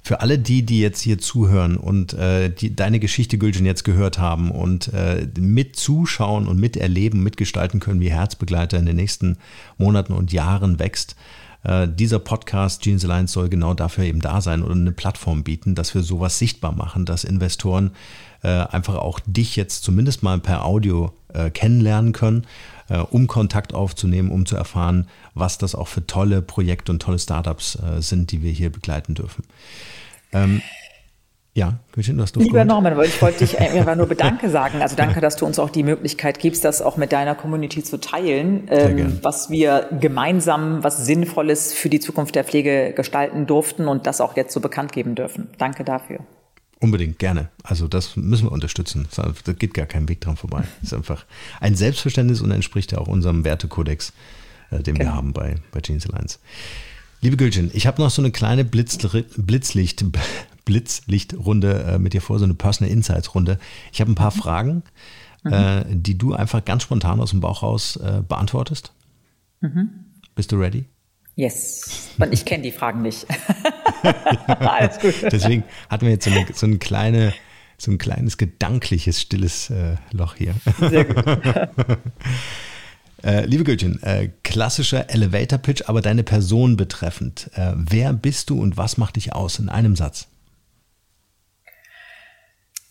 [0.02, 4.18] Für alle die, die jetzt hier zuhören und äh, die deine Geschichte, Gülcan, jetzt gehört
[4.18, 9.38] haben und äh, mit zuschauen und miterleben, mitgestalten können, wie Herzbegleiter in den nächsten
[9.78, 11.16] Monaten und Jahren wächst,
[11.64, 15.76] äh, dieser Podcast Jeans Alliance soll genau dafür eben da sein und eine Plattform bieten,
[15.76, 17.92] dass wir sowas sichtbar machen, dass Investoren
[18.44, 22.46] äh, einfach auch dich jetzt zumindest mal per Audio äh, kennenlernen können,
[22.90, 27.20] äh, um Kontakt aufzunehmen, um zu erfahren, was das auch für tolle Projekte und tolle
[27.20, 29.44] Startups äh, sind, die wir hier begleiten dürfen.
[30.32, 30.62] Ähm,
[31.56, 34.82] ja, Gülchen, du hast Lieber Norman, ich wollte dich einfach nur Bedanke sagen.
[34.82, 38.00] Also danke, dass du uns auch die Möglichkeit gibst, das auch mit deiner Community zu
[38.00, 44.08] teilen, ähm, was wir gemeinsam, was Sinnvolles für die Zukunft der Pflege gestalten durften und
[44.08, 45.50] das auch jetzt so bekannt geben dürfen.
[45.60, 46.22] Danke dafür.
[46.84, 47.48] Unbedingt, gerne.
[47.64, 49.08] Also das müssen wir unterstützen.
[49.16, 50.66] Da geht gar kein Weg dran vorbei.
[50.82, 51.26] Das ist einfach
[51.62, 54.12] ein Selbstverständnis und entspricht ja auch unserem Wertekodex,
[54.70, 55.12] äh, den genau.
[55.12, 56.40] wir haben bei, bei Jeans Alliance.
[57.22, 58.98] Liebe Gülchen, ich habe noch so eine kleine Blitz,
[59.38, 60.04] Blitzlicht,
[60.66, 63.60] Blitzlichtrunde äh, mit dir vor, so eine Personal Insights Runde.
[63.94, 64.40] Ich habe ein paar mhm.
[64.42, 64.84] Fragen,
[65.44, 65.54] mhm.
[65.54, 68.92] Äh, die du einfach ganz spontan aus dem Bauch raus äh, beantwortest.
[69.62, 69.90] Mhm.
[70.36, 70.84] Bist du ready?
[71.36, 72.10] Yes.
[72.20, 73.26] Und ich kenne die Fragen nicht.
[74.48, 75.16] Alles gut.
[75.32, 77.34] Deswegen hatten wir jetzt so, eine, so, eine kleine,
[77.78, 80.56] so ein kleines gedankliches, stilles äh, Loch hier.
[80.80, 81.26] Sehr gut.
[83.26, 87.50] Äh, liebe Gültin, äh, klassischer Elevator Pitch, aber deine Person betreffend.
[87.56, 90.28] Äh, wer bist du und was macht dich aus in einem Satz?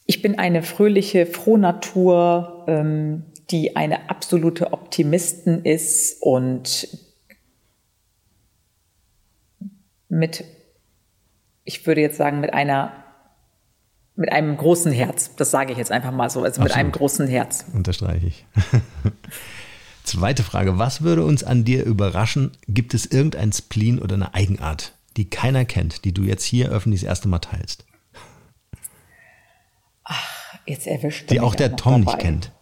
[0.07, 6.89] Ich bin eine fröhliche Frohnatur, ähm, die eine absolute Optimistin ist und
[10.13, 10.45] mit,
[11.65, 12.93] ich würde jetzt sagen, mit einer
[14.15, 15.31] mit einem großen Herz.
[15.37, 16.41] Das sage ich jetzt einfach mal so.
[16.41, 16.69] Also Absolut.
[16.69, 17.65] mit einem großen Herz.
[17.73, 18.45] Unterstreiche ich.
[20.05, 20.79] Zweite Frage.
[20.79, 22.53] Was würde uns an dir überraschen?
[22.69, 27.01] Gibt es irgendein Spleen oder eine Eigenart, die keiner kennt, die du jetzt hier öffentlich
[27.01, 27.87] das erste Mal teilst?
[30.05, 32.17] Ach, jetzt erwischt Die auch der Tom dabei.
[32.17, 32.53] nicht kennt.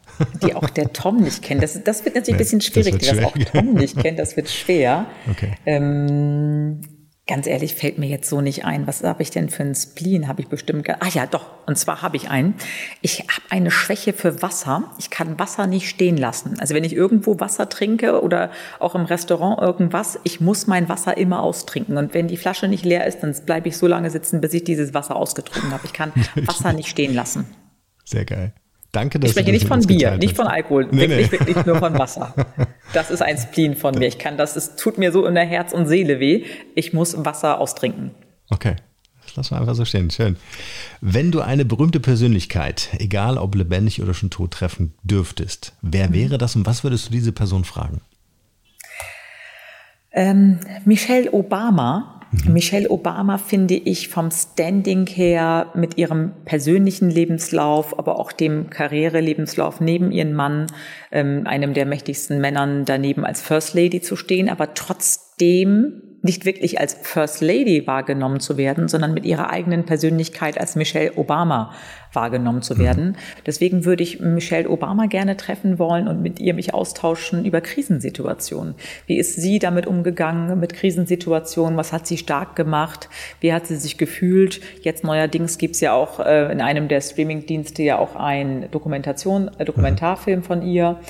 [0.45, 1.65] Die auch der Tom nicht kennt.
[1.65, 4.21] Das, das wird natürlich nee, ein bisschen schwierig, das die das auch Tom nicht kennt.
[4.21, 5.07] Das wird schwer.
[5.29, 5.55] Okay.
[5.67, 6.83] Ähm,
[7.31, 8.89] Ganz ehrlich, fällt mir jetzt so nicht ein.
[8.89, 10.27] Was habe ich denn für einen Spleen?
[10.27, 10.91] Habe ich bestimmt.
[10.91, 11.47] Ah ja, doch.
[11.65, 12.55] Und zwar habe ich einen.
[13.03, 14.91] Ich habe eine Schwäche für Wasser.
[14.99, 16.59] Ich kann Wasser nicht stehen lassen.
[16.59, 18.51] Also wenn ich irgendwo Wasser trinke oder
[18.81, 21.99] auch im Restaurant irgendwas, ich muss mein Wasser immer austrinken.
[21.99, 24.65] Und wenn die Flasche nicht leer ist, dann bleibe ich so lange sitzen, bis ich
[24.65, 25.85] dieses Wasser ausgetrunken habe.
[25.85, 27.47] Ich kann Wasser nicht stehen lassen.
[28.05, 28.55] Sehr geil.
[28.93, 31.39] Danke, dass ich spreche nicht von Bier, nicht von Alkohol, nee, wirklich, nee.
[31.39, 32.35] wirklich nur von Wasser.
[32.93, 34.09] Das ist ein Spleen von mir.
[34.09, 36.45] Ich kann das, es tut mir so in der Herz und Seele weh.
[36.75, 38.11] Ich muss Wasser austrinken.
[38.49, 38.75] Okay.
[39.25, 40.11] Das lassen wir einfach so stehen.
[40.11, 40.37] Schön.
[41.01, 46.15] Wenn du eine berühmte Persönlichkeit, egal ob lebendig oder schon tot, treffen dürftest, wer mhm.
[46.15, 48.01] wäre das und was würdest du diese Person fragen?
[50.13, 52.53] Ähm, Michelle Obama Mhm.
[52.53, 59.81] Michelle Obama finde ich vom Standing her mit ihrem persönlichen Lebenslauf, aber auch dem Karrierelebenslauf
[59.81, 60.67] neben ihrem Mann,
[61.11, 66.79] ähm, einem der mächtigsten Männern daneben als First Lady zu stehen, aber trotzdem nicht wirklich
[66.79, 71.73] als First Lady wahrgenommen zu werden, sondern mit ihrer eigenen Persönlichkeit als Michelle Obama
[72.13, 73.11] wahrgenommen zu werden.
[73.11, 73.17] Mhm.
[73.47, 78.75] Deswegen würde ich Michelle Obama gerne treffen wollen und mit ihr mich austauschen über Krisensituationen.
[79.07, 81.77] Wie ist sie damit umgegangen mit Krisensituationen?
[81.77, 83.09] Was hat sie stark gemacht?
[83.41, 84.61] Wie hat sie sich gefühlt?
[84.83, 89.51] Jetzt neuerdings gibt es ja auch äh, in einem der Streamingdienste ja auch ein Dokumentation,
[89.59, 91.01] äh, Dokumentarfilm von ihr.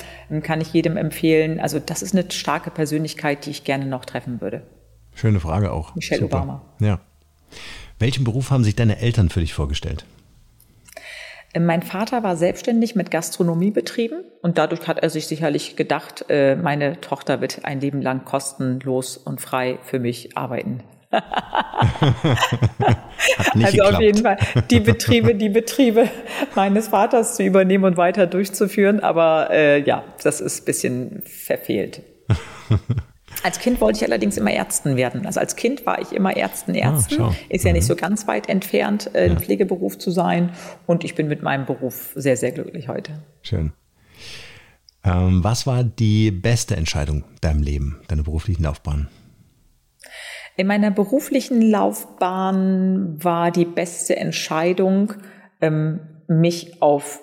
[0.43, 1.59] Kann ich jedem empfehlen.
[1.59, 4.61] Also das ist eine starke Persönlichkeit, die ich gerne noch treffen würde.
[5.13, 5.95] Schöne Frage auch.
[5.95, 6.37] Michelle Super.
[6.37, 6.61] Obama.
[6.79, 6.99] Ja.
[7.99, 10.05] Welchen Beruf haben sich deine Eltern für dich vorgestellt?
[11.53, 16.25] Äh, mein Vater war selbstständig mit Gastronomie betrieben und dadurch hat er sich sicherlich gedacht,
[16.29, 20.83] äh, meine Tochter wird ein Leben lang kostenlos und frei für mich arbeiten.
[21.11, 21.23] also
[23.53, 23.95] geklappt.
[23.95, 24.37] auf jeden Fall
[24.69, 26.07] die Betriebe, die Betriebe
[26.55, 32.01] meines Vaters zu übernehmen und weiter durchzuführen, aber äh, ja, das ist ein bisschen verfehlt.
[33.43, 35.25] Als Kind wollte ich allerdings immer Ärztin werden.
[35.25, 37.21] Also als Kind war ich immer Ärztin, Ärztin.
[37.21, 37.87] Ah, Ist ja nicht mhm.
[37.87, 39.35] so ganz weit entfernt, äh, ja.
[39.35, 40.51] Pflegeberuf zu sein.
[40.85, 43.13] Und ich bin mit meinem Beruf sehr, sehr glücklich heute.
[43.41, 43.73] Schön.
[45.03, 49.07] Ähm, was war die beste Entscheidung deinem Leben, deiner beruflichen Laufbahn?
[50.57, 55.13] In meiner beruflichen Laufbahn war die beste Entscheidung,
[55.59, 57.19] ähm, mich auf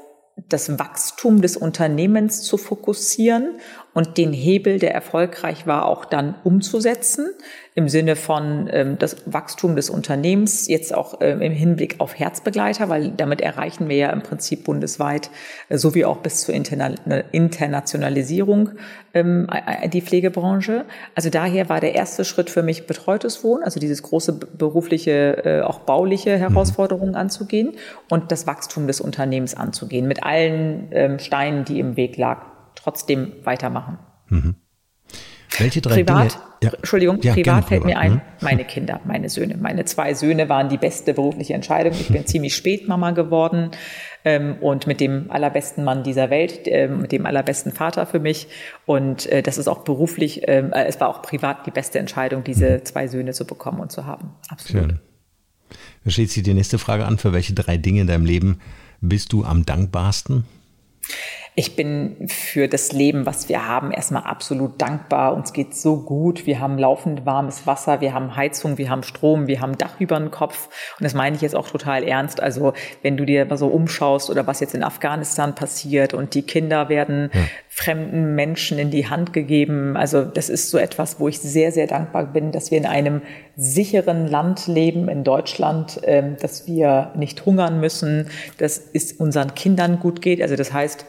[0.48, 3.58] das Wachstum des Unternehmens zu fokussieren
[3.94, 7.30] und den Hebel, der erfolgreich war, auch dann umzusetzen
[7.78, 12.88] im Sinne von ähm, das Wachstum des Unternehmens, jetzt auch ähm, im Hinblick auf Herzbegleiter,
[12.88, 15.30] weil damit erreichen wir ja im Prinzip bundesweit
[15.68, 16.94] äh, sowie auch bis zur Interna
[17.30, 18.70] Internationalisierung
[19.14, 19.46] ähm,
[19.92, 20.86] die Pflegebranche.
[21.14, 25.60] Also daher war der erste Schritt für mich betreutes Wohnen, also dieses große berufliche, äh,
[25.62, 26.40] auch bauliche mhm.
[26.40, 27.74] Herausforderungen anzugehen
[28.08, 32.47] und das Wachstum des Unternehmens anzugehen mit allen ähm, Steinen, die im Weg lag
[32.78, 33.98] trotzdem weitermachen.
[34.28, 34.54] Mhm.
[35.58, 36.44] Welche drei privat, Dinge?
[36.62, 36.70] Ja.
[36.70, 38.22] Entschuldigung, ja, privat fällt privat, mir ein, ne?
[38.40, 39.56] meine Kinder, meine Söhne.
[39.56, 41.92] Meine zwei Söhne waren die beste berufliche Entscheidung.
[41.92, 43.70] Ich bin ziemlich spät Mama geworden
[44.24, 48.48] ähm, und mit dem allerbesten Mann dieser Welt, äh, mit dem allerbesten Vater für mich.
[48.86, 52.44] Und äh, das ist auch beruflich, ähm, äh, es war auch privat die beste Entscheidung,
[52.44, 54.32] diese zwei Söhne zu bekommen und zu haben.
[54.48, 54.90] Absolut.
[54.90, 55.00] Schön.
[56.04, 57.18] Da schließt sich die nächste Frage an.
[57.18, 58.60] Für welche drei Dinge in deinem Leben
[59.00, 60.44] bist du am dankbarsten?
[61.58, 65.34] Ich bin für das Leben, was wir haben, erstmal absolut dankbar.
[65.34, 66.46] Uns geht so gut.
[66.46, 70.20] Wir haben laufend warmes Wasser, wir haben Heizung, wir haben Strom, wir haben Dach über
[70.20, 70.68] den Kopf.
[71.00, 72.40] Und das meine ich jetzt auch total ernst.
[72.40, 76.42] Also wenn du dir mal so umschaust oder was jetzt in Afghanistan passiert und die
[76.42, 77.40] Kinder werden ja.
[77.68, 79.96] fremden Menschen in die Hand gegeben.
[79.96, 83.20] Also das ist so etwas, wo ich sehr, sehr dankbar bin, dass wir in einem
[83.56, 89.98] sicheren Land leben, in Deutschland, ähm, dass wir nicht hungern müssen, dass es unseren Kindern
[89.98, 90.40] gut geht.
[90.40, 91.04] Also das heißt,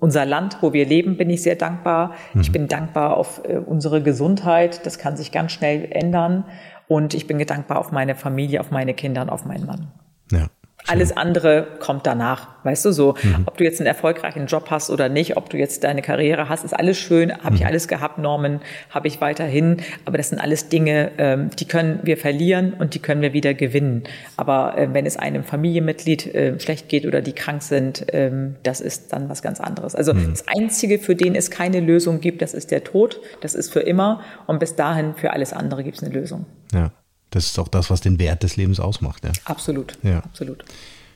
[0.00, 2.14] unser Land, wo wir leben, bin ich sehr dankbar.
[2.34, 2.40] Mhm.
[2.40, 4.84] Ich bin dankbar auf äh, unsere Gesundheit.
[4.86, 6.44] Das kann sich ganz schnell ändern.
[6.88, 9.92] Und ich bin dankbar auf meine Familie, auf meine Kinder und auf meinen Mann.
[10.32, 10.48] Ja.
[10.90, 13.14] Alles andere kommt danach, weißt du so.
[13.22, 13.44] Mhm.
[13.46, 16.64] Ob du jetzt einen erfolgreichen Job hast oder nicht, ob du jetzt deine Karriere hast,
[16.64, 17.32] ist alles schön.
[17.42, 17.68] Habe ich mhm.
[17.68, 18.60] alles gehabt, Normen,
[18.90, 19.78] habe ich weiterhin.
[20.04, 23.54] Aber das sind alles Dinge, ähm, die können wir verlieren und die können wir wieder
[23.54, 24.04] gewinnen.
[24.36, 28.80] Aber äh, wenn es einem Familienmitglied äh, schlecht geht oder die krank sind, ähm, das
[28.80, 29.94] ist dann was ganz anderes.
[29.94, 30.30] Also mhm.
[30.30, 33.20] das Einzige, für den es keine Lösung gibt, das ist der Tod.
[33.40, 34.20] Das ist für immer.
[34.46, 36.46] Und bis dahin, für alles andere gibt es eine Lösung.
[36.72, 36.90] Ja.
[37.30, 39.24] Das ist auch das, was den Wert des Lebens ausmacht.
[39.24, 39.32] Ja.
[39.44, 39.96] Absolut.
[40.02, 40.18] Ja.
[40.18, 40.64] Absolut.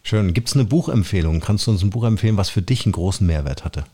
[0.02, 0.34] Schön.
[0.34, 1.40] Gibt es eine Buchempfehlung?
[1.40, 3.84] Kannst du uns ein Buch empfehlen, was für dich einen großen Mehrwert hatte?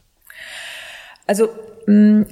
[1.27, 1.49] Also
[1.87, 2.27] mh, mm,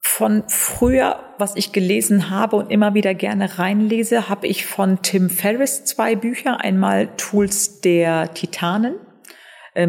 [0.00, 5.28] von früher, was ich gelesen habe und immer wieder gerne reinlese, habe ich von Tim
[5.28, 6.60] Ferriss zwei Bücher.
[6.60, 8.94] Einmal Tools der Titanen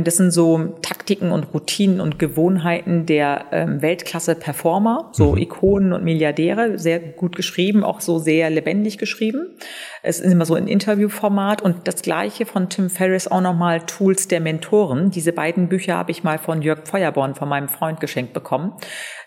[0.03, 5.37] das sind so Taktiken und Routinen und Gewohnheiten der ähm, Weltklasse-Performer, so mhm.
[5.37, 9.55] Ikonen und Milliardäre, sehr gut geschrieben, auch so sehr lebendig geschrieben.
[10.03, 14.27] Es ist immer so ein Interviewformat und das gleiche von Tim Ferriss auch nochmal Tools
[14.27, 15.11] der Mentoren.
[15.11, 18.73] Diese beiden Bücher habe ich mal von Jörg Feuerborn, von meinem Freund geschenkt bekommen.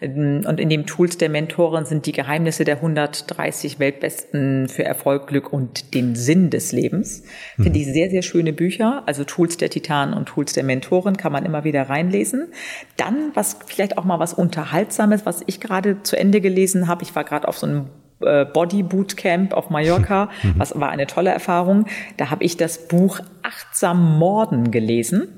[0.01, 5.27] Ähm, und in dem Tools der Mentoren sind die Geheimnisse der 130 Weltbesten für Erfolg,
[5.27, 7.23] Glück und den Sinn des Lebens.
[7.57, 7.63] Mhm.
[7.63, 9.03] Finde ich sehr, sehr schöne Bücher.
[9.07, 12.49] Also Tools der Titanen und Tools der Mentoren kann man immer wieder reinlesen.
[12.97, 17.03] Dann, was vielleicht auch mal was Unterhaltsames, was ich gerade zu Ende gelesen habe.
[17.03, 17.87] Ich war gerade auf so einem
[18.21, 20.55] äh, Body Bootcamp auf Mallorca, mhm.
[20.57, 21.87] was war eine tolle Erfahrung.
[22.17, 25.29] Da habe ich das Buch Achtsam Morden gelesen.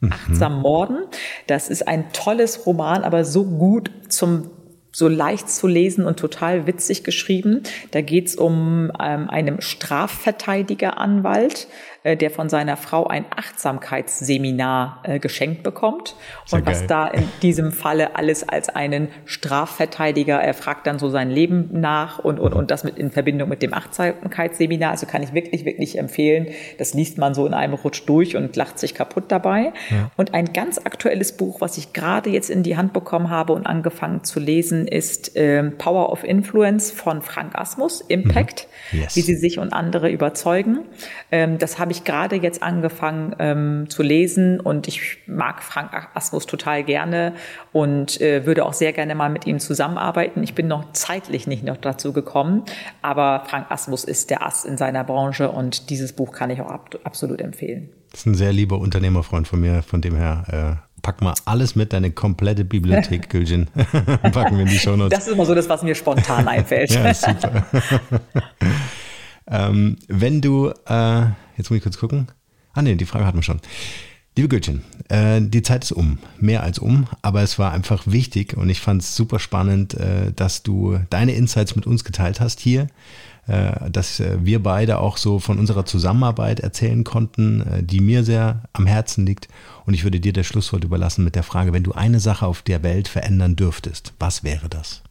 [0.00, 0.12] Mhm.
[0.12, 0.98] Achtsam Morden.
[1.46, 4.50] Das ist ein tolles Roman, aber so gut zum
[4.94, 7.62] so leicht zu lesen und total witzig geschrieben.
[7.92, 11.66] Da geht's um ähm, einen Strafverteidigeranwalt,
[12.04, 16.16] äh, der von seiner Frau ein Achtsamkeitsseminar äh, geschenkt bekommt.
[16.46, 21.10] Sehr und was da in diesem Falle alles als einen Strafverteidiger, er fragt dann so
[21.10, 24.90] sein Leben nach und, und, und das mit in Verbindung mit dem Achtsamkeitsseminar.
[24.90, 26.48] Also kann ich wirklich, wirklich empfehlen.
[26.78, 29.72] Das liest man so in einem Rutsch durch und lacht sich kaputt dabei.
[29.90, 30.10] Ja.
[30.16, 33.66] Und ein ganz aktuelles Buch, was ich gerade jetzt in die Hand bekommen habe und
[33.66, 39.02] angefangen zu lesen, ist äh, Power of Influence von Frank Asmus, Impact, mhm.
[39.02, 39.16] yes.
[39.16, 40.80] wie sie sich und andere überzeugen.
[41.30, 45.90] Ähm, das habe habe ich gerade jetzt angefangen ähm, zu lesen und ich mag Frank
[46.14, 47.34] Asmus total gerne
[47.72, 50.42] und äh, würde auch sehr gerne mal mit ihm zusammenarbeiten.
[50.42, 52.62] Ich bin noch zeitlich nicht noch dazu gekommen,
[53.02, 56.70] aber Frank Asmus ist der Ass in seiner Branche und dieses Buch kann ich auch
[56.70, 57.90] ab absolut empfehlen.
[58.10, 61.74] Das ist ein sehr lieber Unternehmerfreund von mir, von dem her äh pack mal alles
[61.74, 63.66] mit, deine komplette Bibliothek, Gülcan.
[64.32, 65.18] Packen wir in die Show Notes.
[65.18, 66.92] Das ist immer so das, was mir spontan einfällt.
[66.92, 67.66] ja, super.
[69.50, 71.24] ähm, wenn du, äh,
[71.56, 72.28] Jetzt muss ich kurz gucken.
[72.72, 73.60] Ah nee, die Frage hatten wir schon.
[74.34, 78.56] Liebe Gültchen, äh, die Zeit ist um, mehr als um, aber es war einfach wichtig
[78.56, 82.58] und ich fand es super spannend, äh, dass du deine Insights mit uns geteilt hast
[82.58, 82.86] hier,
[83.46, 88.24] äh, dass äh, wir beide auch so von unserer Zusammenarbeit erzählen konnten, äh, die mir
[88.24, 89.48] sehr am Herzen liegt.
[89.84, 92.62] Und ich würde dir das Schlusswort überlassen mit der Frage, wenn du eine Sache auf
[92.62, 95.02] der Welt verändern dürftest, was wäre das?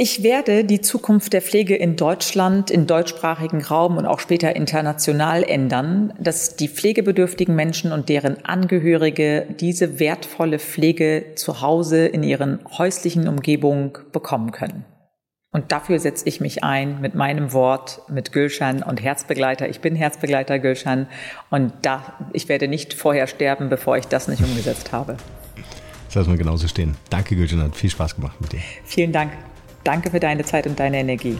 [0.00, 5.42] Ich werde die Zukunft der Pflege in Deutschland, im deutschsprachigen Raum und auch später international
[5.42, 12.60] ändern, dass die pflegebedürftigen Menschen und deren Angehörige diese wertvolle Pflege zu Hause in ihren
[12.78, 14.84] häuslichen Umgebung bekommen können.
[15.50, 19.68] Und dafür setze ich mich ein mit meinem Wort, mit Gülschan und Herzbegleiter.
[19.68, 21.08] Ich bin Herzbegleiter Gülschan
[21.50, 25.16] und da, ich werde nicht vorher sterben, bevor ich das nicht umgesetzt habe.
[26.06, 26.96] Das lassen wir genauso stehen.
[27.10, 28.60] Danke Gülschan, hat viel Spaß gemacht mit dir.
[28.84, 29.32] Vielen Dank.
[29.88, 31.38] Danke für deine Zeit und deine Energie.